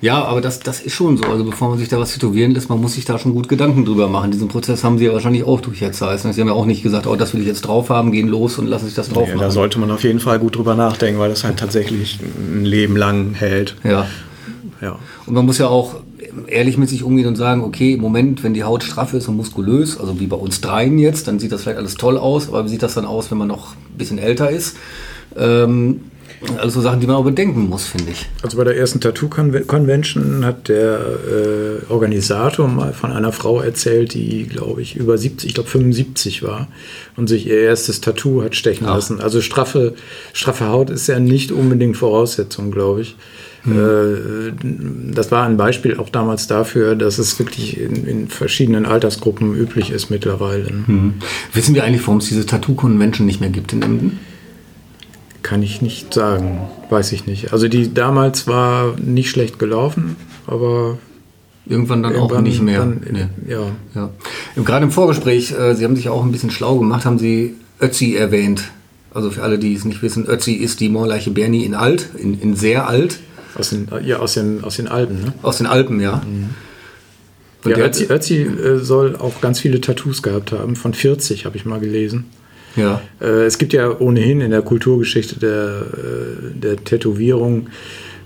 Ja, 0.00 0.24
aber 0.24 0.40
das, 0.40 0.60
das 0.60 0.80
ist 0.80 0.94
schon 0.94 1.16
so. 1.16 1.24
Also 1.24 1.44
bevor 1.44 1.70
man 1.70 1.78
sich 1.78 1.88
da 1.88 1.98
was 1.98 2.12
tätowieren 2.12 2.52
lässt, 2.52 2.68
man 2.68 2.80
muss 2.80 2.94
sich 2.94 3.04
da 3.04 3.18
schon 3.18 3.34
gut 3.34 3.48
Gedanken 3.48 3.84
drüber 3.84 4.08
machen. 4.08 4.30
Diesen 4.30 4.48
Prozess 4.48 4.84
haben 4.84 4.98
sie 4.98 5.06
ja 5.06 5.12
wahrscheinlich 5.12 5.44
auch 5.44 5.60
durch 5.60 5.80
jetzt. 5.80 5.98
Sie 5.98 6.04
haben 6.04 6.34
ja 6.34 6.52
auch 6.52 6.66
nicht 6.66 6.82
gesagt, 6.82 7.06
oh, 7.06 7.16
das 7.16 7.34
will 7.34 7.40
ich 7.40 7.46
jetzt 7.46 7.62
drauf 7.62 7.90
haben, 7.90 8.12
gehen 8.12 8.28
los 8.28 8.58
und 8.58 8.66
lassen 8.68 8.86
sich 8.86 8.94
das 8.94 9.08
drauf 9.08 9.28
ja, 9.28 9.34
machen. 9.34 9.44
Da 9.44 9.50
sollte 9.50 9.78
man 9.80 9.90
auf 9.90 10.04
jeden 10.04 10.20
Fall 10.20 10.38
gut 10.38 10.56
drüber 10.56 10.74
nachdenken, 10.74 11.18
weil 11.20 11.30
das 11.30 11.44
halt 11.44 11.58
tatsächlich 11.58 12.20
ein 12.20 12.64
Leben 12.64 12.96
lang 12.96 13.34
hält. 13.34 13.74
Ja. 13.82 14.06
ja. 14.80 14.98
Und 15.26 15.34
man 15.34 15.44
muss 15.44 15.58
ja 15.58 15.66
auch 15.66 15.96
ehrlich 16.46 16.76
mit 16.78 16.88
sich 16.88 17.02
umgehen 17.02 17.26
und 17.26 17.36
sagen, 17.36 17.62
okay, 17.62 17.94
im 17.94 18.00
Moment, 18.00 18.44
wenn 18.44 18.54
die 18.54 18.64
Haut 18.64 18.84
straff 18.84 19.14
ist 19.14 19.28
und 19.28 19.36
muskulös, 19.36 19.98
also 19.98 20.20
wie 20.20 20.26
bei 20.26 20.36
uns 20.36 20.60
dreien 20.60 20.98
jetzt, 20.98 21.26
dann 21.28 21.38
sieht 21.38 21.52
das 21.52 21.62
vielleicht 21.62 21.78
alles 21.78 21.94
toll 21.94 22.18
aus, 22.18 22.48
aber 22.48 22.64
wie 22.64 22.68
sieht 22.68 22.82
das 22.82 22.94
dann 22.94 23.04
aus, 23.04 23.30
wenn 23.30 23.38
man 23.38 23.48
noch 23.48 23.74
ein 23.74 23.98
bisschen 23.98 24.18
älter 24.18 24.50
ist? 24.50 24.76
Ähm, 25.38 26.00
also 26.58 26.80
Sachen, 26.80 27.00
die 27.00 27.06
man 27.06 27.16
auch 27.16 27.24
bedenken 27.24 27.68
muss, 27.68 27.86
finde 27.86 28.12
ich. 28.12 28.26
Also 28.42 28.56
bei 28.56 28.64
der 28.64 28.76
ersten 28.76 29.00
Tattoo-Convention 29.00 30.44
hat 30.44 30.68
der 30.68 31.00
äh, 31.00 31.92
Organisator 31.92 32.68
mal 32.68 32.92
von 32.92 33.10
einer 33.10 33.32
Frau 33.32 33.60
erzählt, 33.60 34.14
die, 34.14 34.44
glaube 34.44 34.80
ich, 34.80 34.94
über 34.96 35.18
70, 35.18 35.48
ich 35.48 35.54
glaube 35.54 35.68
75 35.68 36.42
war 36.44 36.68
und 37.16 37.28
sich 37.28 37.46
ihr 37.46 37.60
erstes 37.60 38.00
Tattoo 38.00 38.42
hat 38.42 38.54
stechen 38.54 38.86
Ach. 38.86 38.94
lassen. 38.94 39.20
Also 39.20 39.40
straffe, 39.40 39.94
straffe 40.32 40.68
Haut 40.68 40.90
ist 40.90 41.08
ja 41.08 41.18
nicht 41.18 41.50
unbedingt 41.50 41.96
Voraussetzung, 41.96 42.70
glaube 42.70 43.00
ich. 43.00 43.16
Mhm. 43.64 45.12
Das 45.12 45.32
war 45.32 45.44
ein 45.44 45.56
Beispiel 45.56 45.96
auch 45.98 46.08
damals 46.08 46.46
dafür, 46.46 46.94
dass 46.94 47.18
es 47.18 47.38
wirklich 47.40 47.80
in, 47.80 48.06
in 48.06 48.28
verschiedenen 48.28 48.86
Altersgruppen 48.86 49.56
üblich 49.56 49.90
ist 49.90 50.10
mittlerweile. 50.10 50.70
Mhm. 50.70 51.14
Wissen 51.52 51.74
wir 51.74 51.82
eigentlich, 51.82 52.06
warum 52.06 52.18
es 52.18 52.28
diese 52.28 52.46
Tattoo-Convention 52.46 53.26
nicht 53.26 53.40
mehr 53.40 53.50
gibt 53.50 53.72
in 53.72 53.82
Emden? 53.82 54.20
Kann 55.48 55.62
ich 55.62 55.80
nicht 55.80 56.12
sagen, 56.12 56.60
weiß 56.90 57.12
ich 57.12 57.24
nicht. 57.24 57.54
Also 57.54 57.68
die 57.68 57.94
damals 57.94 58.46
war 58.46 58.94
nicht 58.98 59.30
schlecht 59.30 59.58
gelaufen, 59.58 60.16
aber 60.46 60.98
Irgendwann 61.64 62.02
dann 62.02 62.12
Irgendwann 62.12 62.38
auch 62.38 62.42
nicht 62.42 62.60
mehr. 62.60 62.80
Dann, 62.80 63.00
nee. 63.10 63.26
ja. 63.50 63.70
ja. 63.94 64.10
Gerade 64.62 64.84
im 64.84 64.90
Vorgespräch, 64.90 65.52
äh, 65.52 65.74
Sie 65.74 65.84
haben 65.84 65.96
sich 65.96 66.10
auch 66.10 66.22
ein 66.22 66.32
bisschen 66.32 66.50
schlau 66.50 66.78
gemacht, 66.78 67.06
haben 67.06 67.18
Sie 67.18 67.54
Ötzi 67.80 68.14
erwähnt. 68.14 68.64
Also 69.14 69.30
für 69.30 69.42
alle, 69.42 69.58
die 69.58 69.72
es 69.72 69.86
nicht 69.86 70.02
wissen, 70.02 70.26
Ötzi 70.26 70.52
ist 70.52 70.80
die 70.80 70.90
Moorleiche 70.90 71.30
Bernie 71.30 71.64
in 71.64 71.74
alt, 71.74 72.10
in, 72.18 72.38
in 72.38 72.54
sehr 72.54 72.86
alt. 72.86 73.18
Aus 73.54 73.70
den, 73.70 73.88
ja, 74.04 74.18
aus 74.18 74.34
den, 74.34 74.62
aus 74.62 74.76
den 74.76 74.86
Alpen, 74.86 75.22
ne? 75.22 75.32
Aus 75.40 75.56
den 75.56 75.66
Alpen, 75.66 75.98
ja. 75.98 76.20
Mhm. 76.26 77.70
ja 77.70 77.78
Ötzi, 77.78 78.04
Ötzi 78.10 78.42
äh, 78.42 78.78
soll 78.80 79.16
auch 79.16 79.40
ganz 79.40 79.60
viele 79.60 79.80
Tattoos 79.80 80.22
gehabt 80.22 80.52
haben, 80.52 80.76
von 80.76 80.92
40 80.92 81.46
habe 81.46 81.56
ich 81.56 81.64
mal 81.64 81.80
gelesen. 81.80 82.26
Ja. 82.76 83.00
Äh, 83.20 83.44
es 83.44 83.58
gibt 83.58 83.72
ja 83.72 83.98
ohnehin 83.98 84.40
in 84.40 84.50
der 84.50 84.62
Kulturgeschichte 84.62 85.38
der, 85.38 85.82
äh, 85.82 86.58
der 86.58 86.76
Tätowierung 86.76 87.68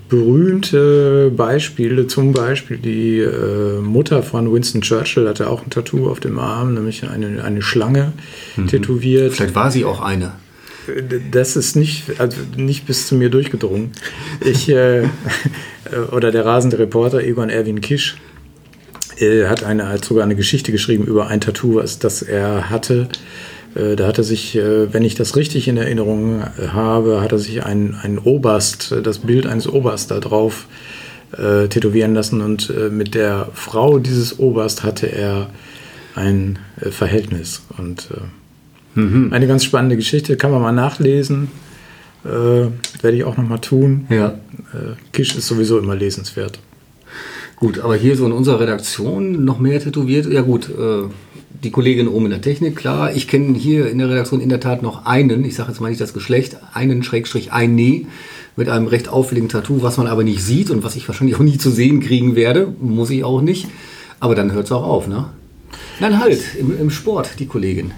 berühmte 0.09 1.31
Beispiele, 1.35 2.05
zum 2.05 2.33
Beispiel 2.33 2.77
die 2.77 3.19
äh, 3.19 3.79
Mutter 3.81 4.21
von 4.21 4.53
Winston 4.53 4.81
Churchill 4.81 5.27
hatte 5.27 5.49
auch 5.49 5.63
ein 5.63 5.71
Tattoo 5.71 6.07
auf 6.07 6.19
dem 6.19 6.37
Arm, 6.37 6.75
nämlich 6.75 7.03
eine, 7.09 7.43
eine 7.43 7.61
Schlange 7.63 8.13
mhm. 8.55 8.67
tätowiert. 8.67 9.33
Vielleicht 9.33 9.55
war 9.55 9.71
sie 9.71 9.85
auch 9.85 10.01
eine. 10.01 10.33
Das 11.31 11.55
ist 11.55 11.75
nicht, 11.75 12.19
also 12.19 12.37
nicht 12.57 12.85
bis 12.85 13.07
zu 13.07 13.15
mir 13.15 13.29
durchgedrungen. 13.29 13.91
Ich, 14.41 14.69
äh, 14.69 15.07
oder 16.11 16.31
der 16.31 16.45
rasende 16.45 16.77
Reporter 16.77 17.23
Egon 17.23 17.49
Erwin 17.49 17.81
Kisch 17.81 18.17
äh, 19.17 19.45
hat, 19.45 19.63
eine, 19.63 19.89
hat 19.89 20.05
sogar 20.05 20.25
eine 20.25 20.35
Geschichte 20.35 20.71
geschrieben 20.71 21.05
über 21.05 21.27
ein 21.27 21.41
Tattoo, 21.41 21.75
was, 21.75 21.97
das 21.97 22.21
er 22.21 22.69
hatte 22.69 23.03
äh, 23.03 23.07
da 23.95 24.07
hat 24.07 24.17
er 24.17 24.23
sich, 24.23 24.55
äh, 24.55 24.93
wenn 24.93 25.03
ich 25.03 25.15
das 25.15 25.35
richtig 25.35 25.67
in 25.67 25.77
Erinnerung 25.77 26.41
äh, 26.41 26.67
habe, 26.69 27.21
hat 27.21 27.31
er 27.31 27.39
sich 27.39 27.65
ein, 27.65 27.95
ein 28.01 28.19
Oberst, 28.19 28.95
das 29.03 29.19
Bild 29.19 29.47
eines 29.47 29.67
Oberst 29.67 30.11
da 30.11 30.19
drauf 30.19 30.67
äh, 31.37 31.67
tätowieren 31.67 32.13
lassen 32.13 32.41
und 32.41 32.69
äh, 32.69 32.89
mit 32.89 33.15
der 33.15 33.49
Frau 33.55 33.97
dieses 33.97 34.37
Oberst 34.37 34.83
hatte 34.83 35.07
er 35.07 35.49
ein 36.13 36.59
äh, 36.79 36.91
Verhältnis. 36.91 37.63
Und 37.79 38.09
mhm. 38.93 39.33
eine 39.33 39.47
ganz 39.47 39.63
spannende 39.63 39.95
Geschichte, 39.95 40.37
kann 40.37 40.51
man 40.51 40.61
mal 40.61 40.71
nachlesen. 40.71 41.49
werde 42.23 43.17
ich 43.17 43.23
auch 43.23 43.35
noch 43.35 43.47
mal 43.47 43.57
tun. 43.57 44.05
Ja. 44.09 44.35
Kisch 45.11 45.35
ist 45.35 45.47
sowieso 45.47 45.77
immer 45.77 45.95
lesenswert. 45.95 46.59
Gut, 47.57 47.79
aber 47.79 47.95
hier 47.95 48.15
so 48.15 48.25
in 48.25 48.31
unserer 48.31 48.61
Redaktion 48.61 49.43
noch 49.43 49.59
mehr 49.59 49.79
tätowiert. 49.81 50.27
Ja 50.27 50.41
gut, 50.41 50.69
die 51.61 51.71
Kollegin 51.71 52.07
oben 52.07 52.25
in 52.25 52.31
der 52.31 52.41
Technik, 52.41 52.75
klar. 52.75 53.15
Ich 53.15 53.27
kenne 53.27 53.57
hier 53.57 53.89
in 53.89 53.99
der 53.99 54.09
Redaktion 54.09 54.41
in 54.41 54.49
der 54.49 54.59
Tat 54.59 54.81
noch 54.81 55.05
einen, 55.05 55.43
ich 55.45 55.55
sage 55.55 55.69
jetzt 55.69 55.81
mal 55.81 55.89
nicht 55.89 56.01
das 56.01 56.13
Geschlecht, 56.13 56.57
einen 56.73 57.03
Schrägstrich 57.03 57.51
ein 57.51 57.75
Nee 57.75 58.07
mit 58.55 58.69
einem 58.69 58.87
recht 58.87 59.07
auffälligen 59.07 59.49
Tattoo, 59.49 59.81
was 59.81 59.97
man 59.97 60.07
aber 60.07 60.23
nicht 60.23 60.43
sieht 60.43 60.69
und 60.69 60.83
was 60.83 60.95
ich 60.95 61.07
wahrscheinlich 61.07 61.35
auch 61.35 61.41
nie 61.41 61.57
zu 61.57 61.71
sehen 61.71 62.01
kriegen 62.01 62.35
werde, 62.35 62.73
muss 62.79 63.09
ich 63.09 63.23
auch 63.23 63.41
nicht. 63.41 63.67
Aber 64.19 64.35
dann 64.35 64.51
hört 64.51 64.65
es 64.65 64.71
auch 64.71 64.83
auf, 64.83 65.07
ne? 65.07 65.25
Nein, 65.99 66.19
halt, 66.19 66.39
im, 66.59 66.79
im 66.79 66.89
Sport, 66.89 67.39
die 67.39 67.47
Kollegin. 67.47 67.91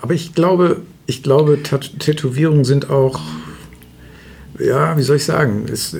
Aber 0.00 0.14
ich 0.14 0.34
glaube, 0.34 0.82
ich 1.06 1.22
glaube, 1.22 1.62
Tat 1.62 1.98
Tätowierungen 1.98 2.64
sind 2.64 2.90
auch, 2.90 3.20
ja, 4.58 4.96
wie 4.96 5.02
soll 5.02 5.16
ich 5.16 5.24
sagen, 5.24 5.66
es 5.70 5.96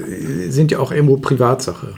sind 0.48 0.70
ja 0.70 0.78
auch 0.78 0.92
irgendwo 0.92 1.16
Privatsache. 1.16 1.94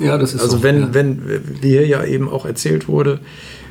Ja, 0.00 0.18
das 0.18 0.34
ist 0.34 0.42
Also 0.42 0.58
so, 0.58 0.62
wenn, 0.62 0.80
ja. 0.80 0.94
wenn, 0.94 1.22
wie 1.60 1.68
hier 1.68 1.86
ja 1.86 2.04
eben 2.04 2.28
auch 2.28 2.46
erzählt 2.46 2.88
wurde, 2.88 3.20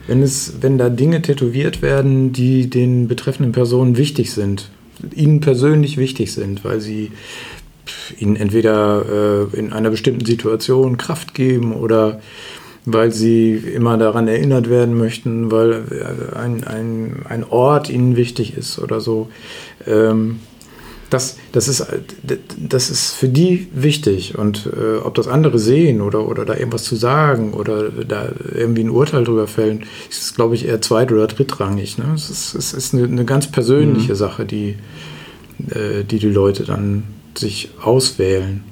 wenn 0.08 0.24
es, 0.24 0.62
wenn 0.62 0.78
da 0.78 0.90
Dinge 0.90 1.22
tätowiert 1.22 1.82
werden, 1.82 2.32
die 2.34 2.70
den 2.70 3.08
betreffenden 3.08 3.52
Personen 3.52 3.98
wichtig 3.98 4.32
sind, 4.32 4.70
ihnen 5.14 5.42
persönlich 5.42 5.98
wichtig 5.98 6.34
sind, 6.34 6.64
weil 6.64 6.82
sie 6.82 7.12
ihnen 8.18 8.36
entweder 8.36 9.50
äh, 9.54 9.58
in 9.58 9.74
einer 9.74 9.90
bestimmten 9.90 10.26
Situation 10.26 10.98
Kraft 10.98 11.34
geben 11.34 11.74
oder 11.74 12.20
weil 12.86 13.12
sie 13.12 13.54
immer 13.54 13.98
daran 13.98 14.30
erinnert 14.30 14.70
werden 14.70 14.98
möchten, 14.98 15.52
weil 15.52 15.84
äh, 15.92 16.38
ein, 16.38 16.64
ein, 16.64 17.26
ein 17.28 17.44
Ort 17.44 17.90
ihnen 17.90 18.16
wichtig 18.16 18.58
ist 18.58 18.80
oder 18.80 19.02
so. 19.02 19.30
Ähm, 19.86 20.40
das, 21.10 21.38
das, 21.52 21.68
ist, 21.68 21.86
das 22.58 22.90
ist 22.90 23.14
für 23.14 23.30
die 23.30 23.68
wichtig. 23.74 24.38
Und 24.38 24.68
äh, 24.68 24.98
ob 24.98 25.16
das 25.16 25.28
andere 25.28 25.60
sehen 25.60 26.02
oder, 26.02 26.28
oder 26.28 26.46
da 26.46 26.56
irgendwas 26.56 26.84
zu 26.84 26.96
sagen 26.96 27.54
oder 27.54 27.90
da 27.90 28.30
irgendwie 28.54 28.84
ein 28.84 28.90
Urteil 28.90 29.24
drüber 29.24 29.48
fällen, 29.48 29.86
ist, 30.10 30.36
glaube 30.36 30.56
ich, 30.56 30.66
eher 30.68 30.82
zweit- 30.82 31.12
oder 31.12 31.28
drittrangig. 31.28 31.98
Ne? 31.98 32.06
Es, 32.16 32.30
ist, 32.30 32.56
es 32.56 32.74
ist 32.74 32.94
eine, 32.94 33.06
eine 33.06 33.26
ganz 33.26 33.48
persönliche 33.48 34.16
Sache, 34.16 34.46
die, 34.46 34.76
äh, 35.70 36.04
die 36.04 36.20
die 36.20 36.30
Leute 36.30 36.64
dann 36.64 37.04
sich 37.36 37.70
auswählen. 37.82 38.64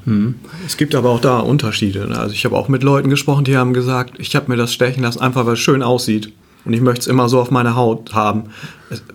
Es 0.66 0.78
gibt 0.78 0.96
aber 0.96 1.12
auch 1.12 1.22
da 1.22 1.40
Unterschiede. 1.40 2.08
ne? 2.08 2.18
Also 2.18 2.34
ich 2.34 2.46
habe 2.46 2.58
auch 2.58 2.68
mit 2.68 2.84
Leuten 2.84 3.10
gesprochen, 3.10 3.46
die 3.46 3.58
haben 3.58 3.74
gesagt, 3.74 4.16
ich 4.18 4.36
habe 4.36 4.52
mir 4.52 4.58
das 4.58 4.74
stechen 4.74 5.04
lassen, 5.04 5.20
einfach 5.20 5.46
weil 5.46 5.54
es 5.54 5.60
schön 5.60 5.84
aussieht. 5.84 6.34
Und 6.66 6.74
ich 6.74 6.82
möchte 6.82 7.02
es 7.02 7.08
immer 7.08 7.30
so 7.30 7.40
auf 7.40 7.52
meiner 7.52 7.76
Haut 7.76 8.14
haben. 8.14 8.46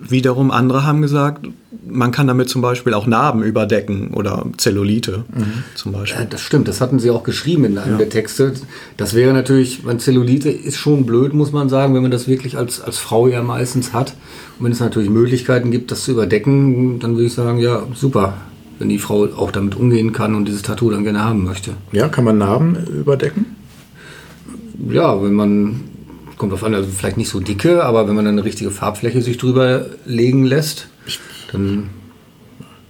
Wiederum 0.01 0.51
andere 0.51 0.85
haben 0.85 1.03
gesagt, 1.03 1.47
man 1.89 2.13
kann 2.13 2.27
damit 2.29 2.49
zum 2.49 2.63
Beispiel 2.63 2.95
auch 2.95 3.07
Narben 3.07 3.43
überdecken 3.43 4.13
oder 4.15 4.47
Zellulite 4.57 5.25
zum 5.75 5.93
Ja, 5.93 5.99
Beispiel. 5.99 6.27
das 6.31 6.41
stimmt, 6.43 6.69
das 6.69 6.81
hatten 6.81 6.99
sie 7.01 7.11
auch 7.11 7.25
geschrieben 7.25 7.65
in 7.65 7.79
einem 7.79 7.99
der 7.99 8.09
Texte. 8.09 8.53
Das 8.97 9.15
wäre 9.15 9.33
natürlich, 9.33 9.83
man 9.85 9.99
Zellulite 9.99 10.51
ist 10.51 10.77
schon 10.77 11.07
blöd, 11.07 11.33
muss 11.33 11.51
man 11.53 11.69
sagen, 11.69 11.95
wenn 11.95 12.03
man 12.03 12.11
das 12.11 12.29
wirklich 12.29 12.57
als, 12.57 12.81
als 12.81 12.99
Frau 12.99 13.27
ja 13.27 13.43
meistens 13.43 13.93
hat. 13.93 14.15
Und 14.59 14.67
wenn 14.67 14.73
es 14.73 14.81
natürlich 14.81 15.11
Möglichkeiten 15.11 15.71
gibt, 15.71 15.91
das 15.91 16.05
zu 16.05 16.13
überdecken, 16.13 16.99
dann 17.01 17.13
würde 17.15 17.25
ich 17.27 17.35
sagen, 17.35 17.59
ja, 17.59 17.83
super, 17.95 18.35
wenn 18.79 18.89
die 18.89 18.99
Frau 18.99 19.25
auch 19.37 19.51
damit 19.51 19.75
umgehen 19.75 20.13
kann 20.13 20.35
und 20.35 20.47
dieses 20.47 20.63
Tattoo 20.63 20.91
dann 20.91 21.05
gerne 21.05 21.25
haben 21.25 21.45
möchte. 21.45 21.73
Ja, 21.93 22.09
kann 22.09 22.25
man 22.25 22.39
Narben 22.39 22.77
überdecken? 22.87 23.47
Ja, 24.91 25.23
wenn 25.23 25.35
man, 25.35 25.81
kommt 26.41 26.55
auf 26.55 26.65
an, 26.65 26.75
also 26.75 26.89
vielleicht 26.91 27.19
nicht 27.19 27.29
so 27.29 27.39
dicke, 27.39 27.85
aber 27.85 28.09
wenn 28.09 28.17
man 28.17 28.25
dann 28.25 28.35
eine 28.35 28.45
richtige 28.45 28.71
Farbfläche 28.71 29.21
sich 29.21 29.37
drüber 29.37 29.87
legen 30.07 30.45
lässt, 30.47 30.89
dann 31.53 31.91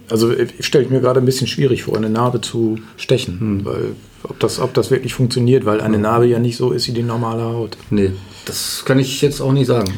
Also 0.09 0.31
ich 0.31 0.65
stelle 0.65 0.87
mir 0.87 1.01
gerade 1.01 1.19
ein 1.19 1.25
bisschen 1.25 1.47
schwierig 1.47 1.83
vor, 1.83 1.97
eine 1.97 2.09
Narbe 2.09 2.39
zu 2.39 2.79
stechen, 2.95 3.61
weil 3.65 3.95
ob 4.23 4.39
das, 4.39 4.59
ob 4.59 4.73
das 4.73 4.91
wirklich 4.91 5.13
funktioniert, 5.13 5.65
weil 5.65 5.81
eine 5.81 5.97
Narbe 5.97 6.25
ja 6.25 6.39
nicht 6.39 6.57
so 6.57 6.71
ist 6.71 6.87
wie 6.87 6.91
die 6.91 7.03
normale 7.03 7.43
Haut. 7.43 7.77
Nee, 7.89 8.11
das 8.45 8.83
kann 8.85 8.99
ich 8.99 9.21
jetzt 9.21 9.41
auch 9.41 9.51
nicht 9.51 9.67
sagen. 9.67 9.93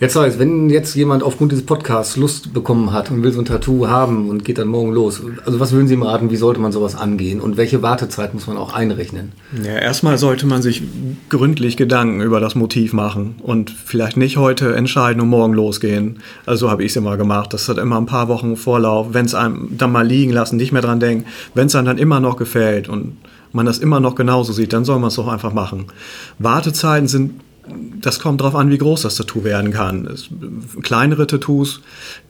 Jetzt 0.00 0.16
heißt, 0.16 0.38
wenn 0.38 0.70
jetzt 0.70 0.94
jemand 0.94 1.22
aufgrund 1.22 1.52
dieses 1.52 1.64
Podcasts 1.64 2.16
Lust 2.16 2.52
bekommen 2.52 2.92
hat 2.92 3.10
und 3.10 3.22
will 3.22 3.32
so 3.32 3.40
ein 3.40 3.44
Tattoo 3.44 3.86
haben 3.88 4.28
und 4.28 4.44
geht 4.44 4.58
dann 4.58 4.68
morgen 4.68 4.92
los, 4.92 5.22
also 5.44 5.60
was 5.60 5.72
würden 5.72 5.88
Sie 5.88 5.94
ihm 5.94 6.02
raten, 6.02 6.30
wie 6.30 6.36
sollte 6.36 6.60
man 6.60 6.72
sowas 6.72 6.96
angehen 6.96 7.40
und 7.40 7.56
welche 7.56 7.82
Wartezeit 7.82 8.34
muss 8.34 8.46
man 8.46 8.56
auch 8.56 8.72
einrechnen? 8.72 9.32
Ja, 9.64 9.76
erstmal 9.76 10.18
sollte 10.18 10.46
man 10.46 10.62
sich 10.62 10.82
gründlich 11.28 11.76
Gedanken 11.76 12.20
über 12.20 12.40
das 12.40 12.54
Motiv 12.54 12.92
machen 12.92 13.36
und 13.42 13.70
vielleicht 13.70 14.16
nicht 14.16 14.36
heute 14.36 14.74
entscheiden 14.74 15.20
und 15.22 15.28
morgen 15.28 15.54
losgehen. 15.54 16.20
Also 16.44 16.66
so 16.66 16.70
habe 16.70 16.82
ich 16.84 16.92
es 16.92 16.96
immer 16.96 17.16
gemacht. 17.16 17.52
Das 17.52 17.68
hat 17.68 17.78
immer 17.78 17.98
ein 17.98 18.06
paar 18.06 18.28
Wochen 18.28 18.56
Vorlauf. 18.56 19.08
Wenn 19.12 19.26
es 19.26 19.34
einem 19.34 19.76
dann 19.76 19.92
mal 19.92 20.06
liegen 20.06 20.32
lassen, 20.32 20.56
nicht 20.56 20.72
mehr 20.72 20.82
dran 20.82 21.00
denken. 21.00 21.26
Wenn 21.54 21.66
es 21.66 21.74
einem 21.74 21.86
dann 21.86 21.98
immer 21.98 22.20
noch 22.20 22.36
gefällt 22.36 22.88
und 22.88 23.16
man 23.56 23.66
das 23.66 23.78
immer 23.78 23.98
noch 23.98 24.14
genauso 24.14 24.52
sieht, 24.52 24.72
dann 24.72 24.84
soll 24.84 24.98
man 25.00 25.08
es 25.08 25.16
doch 25.16 25.28
einfach 25.28 25.52
machen. 25.52 25.86
Wartezeiten 26.38 27.08
sind 27.08 27.40
das 28.00 28.20
kommt 28.20 28.40
darauf 28.40 28.54
an, 28.54 28.70
wie 28.70 28.78
groß 28.78 29.02
das 29.02 29.16
Tattoo 29.16 29.42
werden 29.42 29.72
kann. 29.72 30.06
Es, 30.06 30.28
kleinere 30.82 31.26
Tattoos 31.26 31.80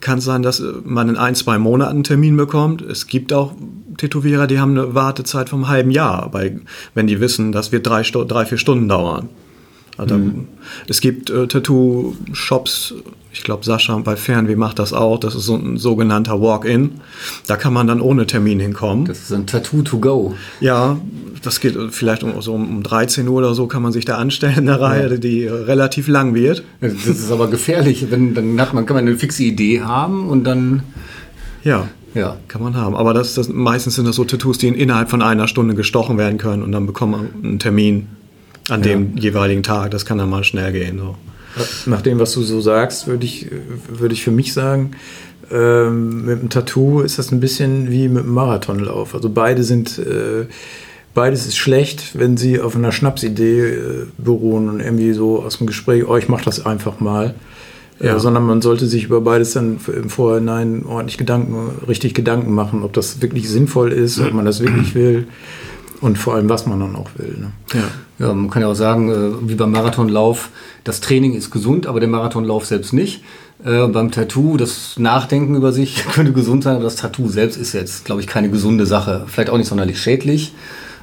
kann 0.00 0.18
es 0.18 0.24
sein, 0.24 0.42
dass 0.42 0.62
man 0.84 1.10
in 1.10 1.16
ein, 1.16 1.34
zwei 1.34 1.58
Monaten 1.58 1.90
einen 1.90 2.04
Termin 2.04 2.38
bekommt. 2.38 2.80
Es 2.80 3.06
gibt 3.06 3.34
auch 3.34 3.52
Tätowierer, 3.98 4.46
die 4.46 4.58
haben 4.58 4.78
eine 4.78 4.94
Wartezeit 4.94 5.50
vom 5.50 5.68
halben 5.68 5.90
Jahr, 5.90 6.30
bei, 6.30 6.58
wenn 6.94 7.06
die 7.06 7.20
wissen, 7.20 7.52
das 7.52 7.70
wird 7.70 7.86
drei, 7.86 8.02
drei 8.02 8.46
vier 8.46 8.58
Stunden 8.58 8.88
dauern. 8.88 9.28
Also, 9.98 10.18
Es 10.88 11.00
gibt 11.00 11.30
äh, 11.30 11.46
Tattoo-Shops, 11.46 12.94
ich 13.37 13.42
glaube 13.42 13.66
Sascha 13.66 13.94
bei 13.99 14.16
Fernweh 14.16 14.57
macht 14.57 14.79
das 14.79 14.94
auch, 14.94 15.20
das 15.20 15.35
ist 15.35 15.44
so 15.44 15.57
ein 15.57 15.77
sogenannter 15.77 16.40
Walk-In. 16.40 16.92
Da 17.46 17.57
kann 17.57 17.75
man 17.75 17.87
dann 17.87 18.01
ohne 18.01 18.27
Termin 18.27 18.59
hinkommen. 18.61 19.05
Das 19.05 19.18
ist 19.18 19.33
ein 19.33 19.46
Tattoo 19.46 19.83
to 19.83 19.99
go. 19.99 20.35
Ja, 20.59 20.96
das 21.42 21.61
geht 21.61 21.77
vielleicht 21.90 22.22
um, 22.22 22.40
so 22.40 22.55
um 22.55 22.83
13 22.83 23.29
Uhr 23.29 23.37
oder 23.37 23.55
so 23.55 23.66
kann 23.66 23.83
man 23.83 23.92
sich 23.92 24.07
da 24.07 24.16
anstellen 24.16 24.57
in 24.57 24.66
der 24.66 24.81
Reihe, 24.81 25.18
die 25.18 25.44
äh, 25.44 25.51
relativ 25.53 26.09
lang 26.09 26.35
wird. 26.35 26.64
Das 26.81 27.07
ist 27.07 27.31
aber 27.31 27.49
gefährlich, 27.49 28.07
wenn 28.11 28.35
dann 28.35 28.59
hat 28.59 28.72
man 28.72 28.87
kann 28.87 28.96
man 28.96 29.07
eine 29.07 29.18
fixe 29.18 29.42
Idee 29.42 29.83
haben 29.83 30.29
und 30.31 30.44
dann 30.44 30.83
Ja, 31.62 31.88
ja. 32.14 32.38
kann 32.49 32.62
man 32.62 32.75
haben. 32.75 32.96
Aber 32.96 33.12
das, 33.12 33.35
das, 33.35 33.51
meistens 33.51 33.96
sind 33.96 34.09
das 34.09 34.16
so 34.16 34.25
Tattoos, 34.25 34.57
die 34.57 34.68
innerhalb 34.68 35.11
von 35.11 35.20
einer 35.20 35.46
Stunde 35.46 35.75
gestochen 35.75 36.16
werden 36.16 36.38
können 36.38 36.62
und 36.62 36.72
dann 36.72 36.87
bekommt 36.87 37.12
man 37.12 37.29
einen 37.44 37.59
Termin 37.59 38.07
an 38.70 38.81
dem 38.81 39.16
jeweiligen 39.18 39.62
Tag. 39.62 39.90
Das 39.90 40.07
kann 40.07 40.16
dann 40.16 40.31
mal 40.31 40.42
schnell 40.42 40.72
gehen. 40.72 40.99
So. 40.99 41.16
Nach 41.86 42.02
dem, 42.02 42.18
was 42.18 42.32
du 42.32 42.42
so 42.42 42.60
sagst, 42.60 43.06
würde 43.06 43.24
ich, 43.24 43.50
würde 43.88 44.14
ich 44.14 44.22
für 44.22 44.30
mich 44.30 44.52
sagen, 44.52 44.92
ähm, 45.50 46.24
mit 46.24 46.40
dem 46.40 46.50
Tattoo 46.50 47.00
ist 47.00 47.18
das 47.18 47.32
ein 47.32 47.40
bisschen 47.40 47.90
wie 47.90 48.08
mit 48.08 48.24
dem 48.24 48.34
Marathonlauf. 48.34 49.14
Also 49.14 49.30
beide 49.30 49.62
sind, 49.62 49.98
äh, 49.98 50.46
beides 51.14 51.46
ist 51.46 51.56
schlecht, 51.56 52.18
wenn 52.18 52.36
sie 52.36 52.60
auf 52.60 52.76
einer 52.76 52.92
Schnapsidee 52.92 53.60
äh, 53.60 54.06
beruhen 54.18 54.68
und 54.68 54.80
irgendwie 54.80 55.12
so 55.12 55.42
aus 55.42 55.58
dem 55.58 55.66
Gespräch, 55.66 56.06
oh, 56.06 56.16
ich 56.16 56.28
mach 56.28 56.42
das 56.42 56.66
einfach 56.66 57.00
mal. 57.00 57.34
Ja. 58.00 58.16
Äh, 58.16 58.20
sondern 58.20 58.44
man 58.44 58.60
sollte 58.60 58.86
sich 58.86 59.04
über 59.04 59.20
beides 59.22 59.52
dann 59.52 59.78
im 59.86 60.10
Vorhinein 60.10 60.84
ordentlich 60.84 61.16
Gedanken, 61.16 61.70
richtig 61.88 62.14
Gedanken 62.14 62.52
machen, 62.52 62.82
ob 62.82 62.92
das 62.92 63.22
wirklich 63.22 63.48
sinnvoll 63.48 63.92
ist, 63.92 64.20
ob 64.20 64.32
man 64.34 64.44
das 64.44 64.60
wirklich 64.60 64.94
will 64.94 65.26
und 66.00 66.18
vor 66.18 66.34
allem, 66.34 66.48
was 66.48 66.66
man 66.66 66.80
dann 66.80 66.96
auch 66.96 67.08
will. 67.16 67.36
Ne? 67.38 67.52
Ja. 67.72 67.84
Ja, 68.18 68.33
man 68.33 68.48
kann 68.48 68.62
ja 68.62 68.68
auch 68.68 68.74
sagen, 68.74 69.11
äh, 69.11 69.48
wie 69.48 69.55
beim 69.55 69.72
Marathonlauf, 69.72 70.50
das 70.85 71.00
Training 71.00 71.35
ist 71.35 71.50
gesund, 71.50 71.87
aber 71.87 72.00
der 72.00 72.09
Marathonlauf 72.09 72.64
selbst 72.64 72.92
nicht. 72.92 73.22
Äh, 73.64 73.87
beim 73.88 74.11
Tattoo, 74.11 74.57
das 74.57 74.98
Nachdenken 74.98 75.55
über 75.55 75.72
sich 75.72 76.05
könnte 76.14 76.33
gesund 76.33 76.64
sein, 76.64 76.76
aber 76.76 76.85
das 76.85 76.96
Tattoo 76.96 77.29
selbst 77.29 77.57
ist 77.57 77.72
jetzt, 77.72 78.05
glaube 78.05 78.20
ich, 78.20 78.26
keine 78.26 78.48
gesunde 78.48 78.87
Sache. 78.87 79.24
Vielleicht 79.26 79.50
auch 79.50 79.59
nicht 79.59 79.68
sonderlich 79.68 80.00
schädlich, 80.00 80.55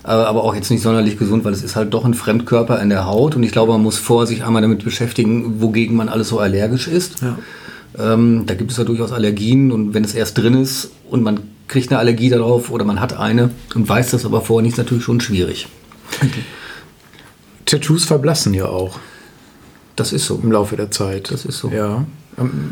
äh, 0.04 0.08
aber 0.08 0.44
auch 0.44 0.56
jetzt 0.56 0.72
nicht 0.72 0.82
sonderlich 0.82 1.20
gesund, 1.20 1.46
weil 1.46 1.54
es 1.54 1.64
ist 1.64 1.76
halt 1.76 1.94
doch 1.94 2.04
ein 2.04 2.16
Fremdkörper 2.16 2.82
in 2.82 2.90
der 2.90 3.06
Haut 3.06 3.36
und 3.36 3.44
ich 3.44 3.52
glaube, 3.52 3.74
man 3.74 3.84
muss 3.84 3.98
vorher 3.98 4.28
sich 4.28 4.44
einmal 4.44 4.64
damit 4.64 4.84
beschäftigen, 4.84 5.62
wogegen 5.62 5.96
man 5.96 6.10
alles 6.10 6.30
so 6.30 6.40
allergisch 6.40 6.88
ist. 6.88 7.22
Ja. 7.22 7.38
Ähm, 7.98 8.46
da 8.48 8.56
gibt 8.56 8.72
es 8.72 8.78
ja 8.78 8.86
durchaus 8.86 9.12
Allergien 9.12 9.72
und 9.72 9.94
wenn 9.94 10.04
es 10.04 10.16
erst 10.16 10.40
drin 10.40 10.56
ist 10.56 10.90
und 11.10 11.22
man 11.22 11.42
kriegt 11.68 11.92
eine 11.92 12.00
Allergie 12.00 12.30
darauf 12.30 12.72
oder 12.72 12.86
man 12.86 13.00
hat 13.00 13.18
eine 13.18 13.52
und 13.76 13.88
weiß 13.88 14.12
das 14.12 14.26
aber 14.26 14.42
vorher 14.42 14.64
nicht, 14.64 14.74
ist 14.74 14.78
natürlich 14.78 15.04
schon 15.04 15.22
schwierig. 15.22 15.68
Tattoos 17.66 18.06
verblassen 18.06 18.54
ja 18.54 18.66
auch. 18.66 19.00
Das 19.96 20.12
ist 20.12 20.26
so. 20.26 20.40
im 20.42 20.52
Laufe 20.52 20.76
der 20.76 20.92
Zeit. 20.92 21.32
Das 21.32 21.46
ist 21.46 21.60
so. 21.60 21.70
Ja. 21.70 22.06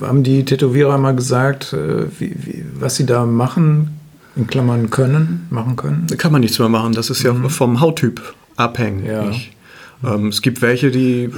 Haben 0.02 0.24
die 0.24 0.44
Tätowierer 0.44 0.98
mal 0.98 1.16
gesagt, 1.16 1.74
äh, 1.74 2.08
wie, 2.20 2.36
wie, 2.36 2.66
was 2.74 2.96
sie 2.96 3.06
da 3.06 3.26
machen, 3.26 4.00
in 4.36 4.48
Klammern 4.48 4.90
können, 4.90 5.46
machen 5.52 5.76
können? 5.76 6.08
Da 6.10 6.16
kann 6.16 6.32
man 6.32 6.42
nichts 6.42 6.58
mehr 6.58 6.70
machen. 6.70 6.94
Das 6.94 7.12
ist 7.12 7.22
ja 7.22 7.34
vom 7.34 7.80
Hauttyp 7.80 8.34
abhängig. 8.56 9.08
Ja. 9.08 9.32
Ähm, 10.04 10.28
es 10.28 10.42
gibt 10.42 10.62
welche, 10.62 10.92
die 10.92 11.30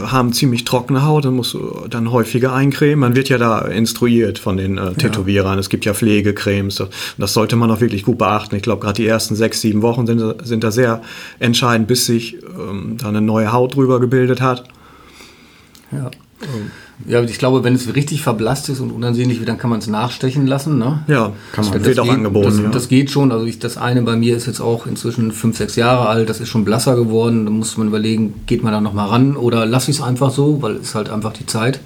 haben 0.00 0.32
ziemlich 0.32 0.64
trockene 0.64 1.04
Haut 1.04 1.26
und 1.26 1.34
muss 1.34 1.56
dann 1.90 2.10
häufiger 2.12 2.52
eincremen. 2.52 3.00
Man 3.00 3.16
wird 3.16 3.28
ja 3.28 3.38
da 3.38 3.60
instruiert 3.60 4.38
von 4.38 4.56
den 4.56 4.78
äh, 4.78 4.94
Tätowierern. 4.94 5.58
Es 5.58 5.68
gibt 5.68 5.84
ja 5.84 5.94
Pflegecremes. 5.94 6.76
Das, 6.76 6.88
das 7.16 7.32
sollte 7.32 7.56
man 7.56 7.70
auch 7.70 7.80
wirklich 7.80 8.04
gut 8.04 8.18
beachten. 8.18 8.54
Ich 8.56 8.62
glaube, 8.62 8.82
gerade 8.82 8.96
die 9.02 9.06
ersten 9.06 9.34
sechs, 9.34 9.60
sieben 9.60 9.82
Wochen 9.82 10.06
sind, 10.06 10.46
sind 10.46 10.64
da 10.64 10.70
sehr 10.70 11.02
entscheidend, 11.38 11.88
bis 11.88 12.06
sich 12.06 12.38
ähm, 12.58 12.96
da 12.98 13.08
eine 13.08 13.20
neue 13.20 13.52
Haut 13.52 13.74
drüber 13.74 14.00
gebildet 14.00 14.40
hat. 14.40 14.64
Ja. 15.90 16.10
Ja, 17.06 17.22
ich 17.22 17.38
glaube, 17.38 17.62
wenn 17.62 17.74
es 17.74 17.94
richtig 17.94 18.22
verblasst 18.22 18.68
ist 18.68 18.80
und 18.80 18.90
unansehnlich 18.90 19.38
wird, 19.38 19.48
dann 19.48 19.58
kann 19.58 19.70
man 19.70 19.78
es 19.78 19.86
nachstechen 19.86 20.46
lassen. 20.46 20.78
Ne? 20.78 21.00
Ja, 21.06 21.32
Kann 21.52 21.64
man. 21.64 21.72
das 21.74 21.82
Das 21.82 21.84
wird 21.84 22.00
auch 22.00 22.04
geht, 22.04 22.12
angeboten. 22.12 22.46
Das, 22.48 22.58
ja. 22.58 22.68
das 22.70 22.88
geht 22.88 23.10
schon. 23.10 23.30
Also 23.30 23.46
ich, 23.46 23.58
das 23.60 23.76
eine 23.76 24.02
bei 24.02 24.16
mir 24.16 24.36
ist 24.36 24.46
jetzt 24.46 24.60
auch 24.60 24.86
inzwischen 24.86 25.30
fünf, 25.30 25.56
sechs 25.56 25.76
Jahre 25.76 26.08
alt. 26.08 26.28
Das 26.28 26.40
ist 26.40 26.48
schon 26.48 26.64
blasser 26.64 26.96
geworden. 26.96 27.44
Da 27.44 27.50
muss 27.50 27.76
man 27.76 27.86
überlegen, 27.88 28.34
geht 28.46 28.64
man 28.64 28.72
da 28.72 28.80
noch 28.80 28.94
mal 28.94 29.06
ran 29.06 29.36
oder 29.36 29.64
lasse 29.64 29.90
ich 29.90 29.98
es 29.98 30.02
einfach 30.02 30.30
so, 30.30 30.60
weil 30.60 30.76
es 30.76 30.94
halt 30.94 31.08
einfach 31.08 31.32
die 31.32 31.46
Zeit. 31.46 31.80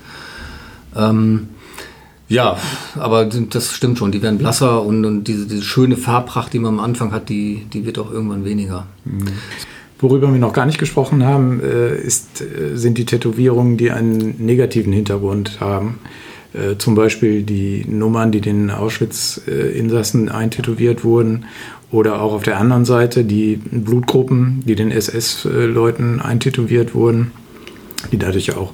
Ähm, 0.97 1.49
ja, 2.29 2.57
aber 2.99 3.27
das 3.27 3.73
stimmt 3.73 3.99
schon. 3.99 4.13
Die 4.13 4.23
werden 4.23 4.39
blasser 4.39 4.83
und, 4.83 5.05
und 5.05 5.25
diese, 5.25 5.47
diese 5.47 5.63
schöne 5.63 5.99
Farbpracht, 5.99 6.55
die 6.55 6.59
man 6.59 6.79
am 6.79 6.81
Anfang 6.81 7.13
hat, 7.13 7.29
die, 7.29 7.67
die 7.71 7.85
wird 7.85 7.99
auch 7.99 8.11
irgendwann 8.11 8.47
weniger. 8.47 8.87
Worüber 10.03 10.33
wir 10.33 10.41
noch 10.41 10.53
gar 10.53 10.67
nicht 10.67 10.81
gesprochen 10.81 11.25
haben, 11.25 11.61
äh, 11.61 11.97
ist, 11.97 12.43
äh, 12.43 12.77
sind 12.77 12.99
die 12.99 13.05
Tätowierungen, 13.05 13.77
die 13.77 13.93
einen 13.93 14.35
negativen 14.45 14.93
Hintergrund 14.93 15.61
haben. 15.61 16.01
Äh, 16.55 16.77
zum 16.77 16.97
Beispiel 16.97 17.45
die 17.45 17.85
Nummern, 17.89 18.33
die 18.33 18.41
den 18.41 18.71
Auschwitz-Insassen 18.71 20.29
eintätowiert 20.29 21.05
wurden. 21.05 21.45
Oder 21.93 22.21
auch 22.21 22.33
auf 22.33 22.43
der 22.43 22.59
anderen 22.59 22.85
Seite 22.85 23.23
die 23.23 23.61
Blutgruppen, 23.71 24.65
die 24.67 24.75
den 24.75 24.91
SS-Leuten 24.91 26.21
eintätowiert 26.21 26.95
wurden, 26.97 27.31
die 28.11 28.19
dadurch 28.19 28.57
auch 28.57 28.73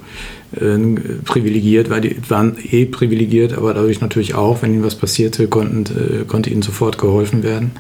privilegiert, 1.25 1.91
weil 1.91 2.01
die 2.01 2.17
waren 2.31 2.57
eh 2.71 2.87
privilegiert, 2.87 3.59
aber 3.59 3.75
dadurch 3.75 4.01
natürlich 4.01 4.35
auch, 4.35 4.63
wenn 4.63 4.73
ihnen 4.73 4.85
was 4.85 4.95
passierte, 4.95 5.47
konnten, 5.49 6.27
konnte 6.27 6.49
ihnen 6.49 6.63
sofort 6.63 6.97
geholfen 6.97 7.43
werden. 7.43 7.73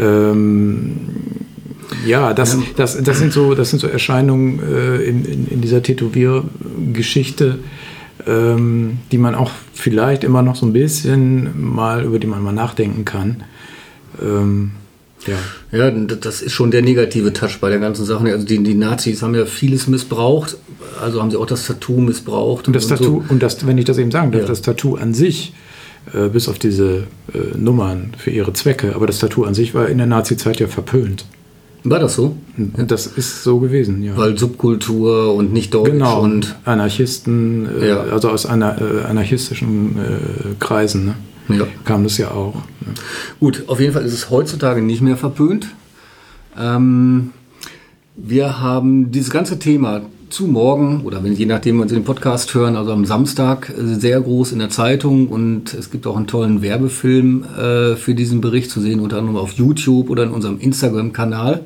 Ähm, 0.00 0.96
ja, 2.06 2.34
das, 2.34 2.56
das, 2.76 3.02
das, 3.02 3.18
sind 3.18 3.32
so, 3.32 3.54
das 3.54 3.70
sind 3.70 3.80
so 3.80 3.86
Erscheinungen 3.86 4.60
äh, 4.60 4.96
in, 5.02 5.24
in, 5.24 5.48
in, 5.48 5.60
dieser 5.60 5.82
Tätowiergeschichte, 5.82 7.58
ähm, 8.26 8.98
die 9.12 9.18
man 9.18 9.34
auch 9.34 9.50
vielleicht 9.72 10.24
immer 10.24 10.42
noch 10.42 10.56
so 10.56 10.66
ein 10.66 10.72
bisschen 10.72 11.50
mal, 11.74 12.04
über 12.04 12.18
die 12.18 12.26
man 12.26 12.42
mal 12.42 12.52
nachdenken 12.52 13.04
kann. 13.04 13.44
Ähm, 14.22 14.72
ja. 15.26 15.36
ja, 15.78 15.90
das 15.90 16.40
ist 16.40 16.52
schon 16.52 16.70
der 16.70 16.82
negative 16.82 17.32
Touch 17.32 17.58
bei 17.60 17.68
der 17.68 17.78
ganzen 17.78 18.04
Sache. 18.04 18.26
Also 18.26 18.46
die, 18.46 18.62
die 18.62 18.74
Nazis 18.74 19.22
haben 19.22 19.34
ja 19.34 19.44
vieles 19.44 19.88
missbraucht, 19.88 20.56
also 21.02 21.20
haben 21.20 21.30
sie 21.30 21.36
auch 21.36 21.46
das 21.46 21.66
Tattoo 21.66 22.00
missbraucht. 22.00 22.68
Und 22.68 22.76
das 22.76 22.84
und 22.84 22.90
Tattoo, 22.90 23.04
so. 23.04 23.24
und 23.28 23.42
das, 23.42 23.66
wenn 23.66 23.78
ich 23.78 23.84
das 23.84 23.98
eben 23.98 24.10
sagen 24.10 24.30
darf, 24.32 24.42
ja. 24.42 24.48
das 24.48 24.62
Tattoo 24.62 24.94
an 24.96 25.14
sich, 25.14 25.52
äh, 26.12 26.28
bis 26.28 26.48
auf 26.48 26.58
diese 26.58 27.04
äh, 27.34 27.56
Nummern 27.56 28.12
für 28.16 28.30
ihre 28.30 28.52
Zwecke, 28.52 28.94
aber 28.94 29.06
das 29.06 29.18
Tattoo 29.18 29.44
an 29.44 29.54
sich 29.54 29.74
war 29.74 29.88
in 29.88 29.98
der 29.98 30.06
Nazi-Zeit 30.06 30.60
ja 30.60 30.68
verpönt. 30.68 31.24
War 31.88 32.00
das 32.00 32.14
so? 32.14 32.36
Das 32.56 33.06
ist 33.06 33.44
so 33.44 33.60
gewesen, 33.60 34.02
ja. 34.02 34.16
Weil 34.16 34.36
Subkultur 34.36 35.34
und 35.34 35.52
nicht 35.52 35.72
Deutsch 35.72 35.92
genau, 35.92 36.20
und 36.20 36.56
Anarchisten, 36.64 37.68
äh, 37.80 37.88
ja. 37.88 38.00
also 38.00 38.30
aus 38.30 38.44
anar 38.44 38.80
äh, 38.80 39.04
anarchistischen 39.04 39.96
äh, 39.96 40.54
Kreisen, 40.58 41.14
ne? 41.48 41.56
ja. 41.58 41.66
kam 41.84 42.02
das 42.02 42.18
ja 42.18 42.32
auch. 42.32 42.54
Ne? 42.80 42.94
Gut, 43.38 43.64
auf 43.68 43.78
jeden 43.78 43.92
Fall 43.92 44.04
ist 44.04 44.14
es 44.14 44.30
heutzutage 44.30 44.82
nicht 44.82 45.00
mehr 45.00 45.16
verpönt. 45.16 45.68
Ähm, 46.58 47.30
wir 48.16 48.60
haben 48.60 49.10
dieses 49.10 49.30
ganze 49.30 49.58
Thema 49.58 50.02
zu 50.30 50.46
morgen 50.46 51.02
oder 51.04 51.22
wenn 51.22 51.34
je 51.34 51.46
nachdem, 51.46 51.80
wenn 51.80 51.88
Sie 51.88 51.94
den 51.94 52.04
Podcast 52.04 52.52
hören, 52.54 52.74
also 52.74 52.90
am 52.92 53.04
Samstag 53.04 53.70
äh, 53.70 53.94
sehr 53.94 54.20
groß 54.20 54.52
in 54.52 54.58
der 54.58 54.70
Zeitung 54.70 55.28
und 55.28 55.74
es 55.74 55.90
gibt 55.90 56.06
auch 56.06 56.16
einen 56.16 56.26
tollen 56.26 56.62
Werbefilm 56.62 57.44
äh, 57.44 57.94
für 57.94 58.14
diesen 58.14 58.40
Bericht 58.40 58.70
zu 58.70 58.80
sehen, 58.80 59.00
unter 59.00 59.18
anderem 59.18 59.36
auf 59.36 59.52
YouTube 59.52 60.10
oder 60.10 60.24
in 60.24 60.30
unserem 60.30 60.58
Instagram-Kanal. 60.58 61.64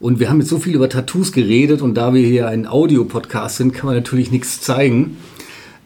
Und 0.00 0.18
wir 0.18 0.28
haben 0.28 0.40
jetzt 0.40 0.48
so 0.48 0.58
viel 0.58 0.74
über 0.74 0.88
Tattoos 0.88 1.30
geredet 1.30 1.82
und 1.82 1.94
da 1.94 2.14
wir 2.14 2.26
hier 2.26 2.48
ein 2.48 2.66
Audio-Podcast 2.66 3.58
sind, 3.58 3.72
kann 3.72 3.86
man 3.86 3.96
natürlich 3.96 4.30
nichts 4.30 4.60
zeigen. 4.60 5.18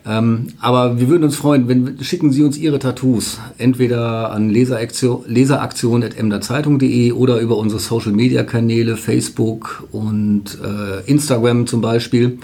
Ähm, 0.06 0.48
aber 0.60 1.00
wir 1.00 1.08
würden 1.08 1.24
uns 1.24 1.36
freuen, 1.36 1.66
wenn 1.66 1.96
schicken 2.02 2.30
Sie 2.30 2.42
uns 2.42 2.58
Ihre 2.58 2.78
Tattoos 2.78 3.38
entweder 3.56 4.32
an 4.32 4.50
leseraktion.emderzeitung.de 4.50 7.12
oder 7.12 7.40
über 7.40 7.56
unsere 7.56 7.80
Social 7.80 8.12
Media 8.12 8.42
Kanäle 8.42 8.98
Facebook 8.98 9.88
und 9.92 10.58
äh, 10.62 11.00
Instagram 11.10 11.66
zum 11.66 11.80
Beispiel. 11.80 12.36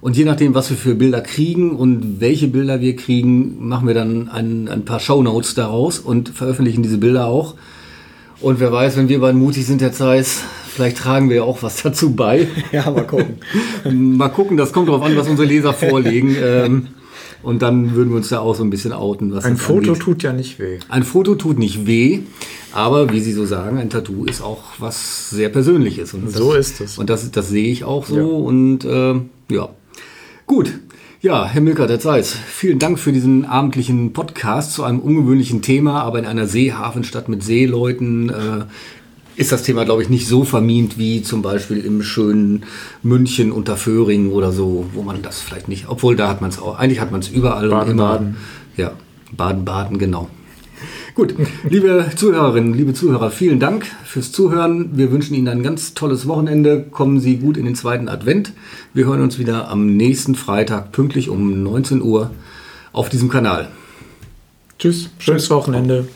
Und 0.00 0.16
je 0.16 0.24
nachdem, 0.24 0.54
was 0.54 0.70
wir 0.70 0.76
für 0.76 0.94
Bilder 0.94 1.20
kriegen 1.20 1.74
und 1.76 2.20
welche 2.20 2.46
Bilder 2.48 2.80
wir 2.80 2.96
kriegen, 2.96 3.66
machen 3.66 3.86
wir 3.86 3.94
dann 3.94 4.28
ein, 4.28 4.68
ein 4.68 4.84
paar 4.84 5.00
Show 5.00 5.22
Notes 5.22 5.54
daraus 5.54 5.98
und 5.98 6.28
veröffentlichen 6.28 6.82
diese 6.82 6.98
Bilder 6.98 7.26
auch. 7.26 7.54
Und 8.40 8.58
wer 8.58 8.72
weiß, 8.72 8.96
wenn 8.96 9.08
wir 9.08 9.20
beiden 9.20 9.40
mutig 9.40 9.64
sind, 9.66 9.80
Herr 9.80 9.92
Zeiss, 9.92 10.42
vielleicht 10.72 10.98
tragen 10.98 11.28
wir 11.28 11.36
ja 11.36 11.42
auch 11.42 11.62
was 11.62 11.76
dazu 11.82 12.14
bei. 12.14 12.48
Ja, 12.72 12.90
mal 12.90 13.06
gucken. 13.06 13.38
mal 14.16 14.28
gucken, 14.28 14.56
das 14.56 14.72
kommt 14.72 14.88
darauf 14.88 15.02
an, 15.02 15.16
was 15.16 15.28
unsere 15.28 15.46
Leser 15.46 15.72
vorlegen. 15.72 16.36
Ähm, 16.42 16.88
und 17.42 17.62
dann 17.62 17.94
würden 17.94 18.10
wir 18.10 18.16
uns 18.16 18.28
da 18.28 18.38
auch 18.38 18.54
so 18.54 18.62
ein 18.62 18.70
bisschen 18.70 18.92
outen. 18.92 19.36
ein 19.36 19.56
Foto 19.56 19.92
angeht. 19.92 20.02
tut 20.02 20.22
ja 20.22 20.32
nicht 20.32 20.58
weh. 20.58 20.78
Ein 20.88 21.02
Foto 21.02 21.34
tut 21.34 21.58
nicht 21.58 21.86
weh, 21.86 22.20
aber 22.72 23.12
wie 23.12 23.20
Sie 23.20 23.32
so 23.32 23.44
sagen, 23.46 23.78
ein 23.78 23.90
Tattoo 23.90 24.24
ist 24.24 24.42
auch 24.42 24.62
was 24.78 25.30
sehr 25.30 25.48
Persönliches. 25.48 26.14
Und 26.14 26.30
so 26.30 26.52
ist 26.52 26.80
es. 26.80 26.98
Und 26.98 27.10
das, 27.10 27.30
das 27.30 27.48
sehe 27.48 27.70
ich 27.70 27.84
auch 27.84 28.06
so. 28.06 28.16
Ja. 28.16 28.24
Und 28.24 28.84
äh, 28.84 29.54
ja, 29.54 29.68
gut. 30.46 30.72
Ja, 31.20 31.46
Herr 31.46 31.60
Milker, 31.60 31.86
der 31.86 32.00
Zeiss, 32.00 32.32
vielen 32.32 32.80
Dank 32.80 32.98
für 32.98 33.12
diesen 33.12 33.44
abendlichen 33.44 34.12
Podcast 34.12 34.72
zu 34.72 34.82
einem 34.82 34.98
ungewöhnlichen 34.98 35.62
Thema, 35.62 36.02
aber 36.02 36.18
in 36.18 36.26
einer 36.26 36.46
Seehafenstadt 36.46 37.28
mit 37.28 37.42
Seeleuten. 37.44 38.28
Äh, 38.28 38.64
ist 39.36 39.52
das 39.52 39.62
Thema, 39.62 39.84
glaube 39.84 40.02
ich, 40.02 40.08
nicht 40.08 40.26
so 40.26 40.44
vermint 40.44 40.98
wie 40.98 41.22
zum 41.22 41.42
Beispiel 41.42 41.78
im 41.78 42.02
schönen 42.02 42.64
München 43.02 43.52
unter 43.52 43.76
Föhring 43.76 44.30
oder 44.30 44.52
so, 44.52 44.86
wo 44.92 45.02
man 45.02 45.22
das 45.22 45.40
vielleicht 45.40 45.68
nicht, 45.68 45.88
obwohl 45.88 46.16
da 46.16 46.28
hat 46.28 46.40
man 46.40 46.50
es 46.50 46.58
auch, 46.58 46.78
eigentlich 46.78 47.00
hat 47.00 47.10
man 47.10 47.20
es 47.20 47.28
überall 47.28 47.68
Baden, 47.68 47.90
und 47.90 47.90
immer. 47.90 48.08
Baden. 48.08 48.36
Ja, 48.76 48.92
Baden, 49.36 49.64
Baden, 49.64 49.98
genau. 49.98 50.28
Gut, 51.14 51.34
liebe 51.68 52.10
Zuhörerinnen, 52.16 52.72
liebe 52.72 52.94
Zuhörer, 52.94 53.30
vielen 53.30 53.60
Dank 53.60 53.84
fürs 54.04 54.32
Zuhören. 54.32 54.96
Wir 54.96 55.12
wünschen 55.12 55.34
Ihnen 55.34 55.48
ein 55.48 55.62
ganz 55.62 55.92
tolles 55.92 56.26
Wochenende. 56.26 56.86
Kommen 56.90 57.20
Sie 57.20 57.36
gut 57.36 57.58
in 57.58 57.66
den 57.66 57.74
zweiten 57.74 58.08
Advent. 58.08 58.52
Wir 58.94 59.04
hören 59.04 59.20
uns 59.20 59.38
wieder 59.38 59.68
am 59.68 59.96
nächsten 59.96 60.34
Freitag 60.34 60.90
pünktlich 60.90 61.28
um 61.28 61.62
19 61.62 62.00
Uhr 62.00 62.30
auf 62.92 63.10
diesem 63.10 63.28
Kanal. 63.28 63.68
Tschüss, 64.78 65.10
schönes 65.18 65.50
Wochenende. 65.50 66.08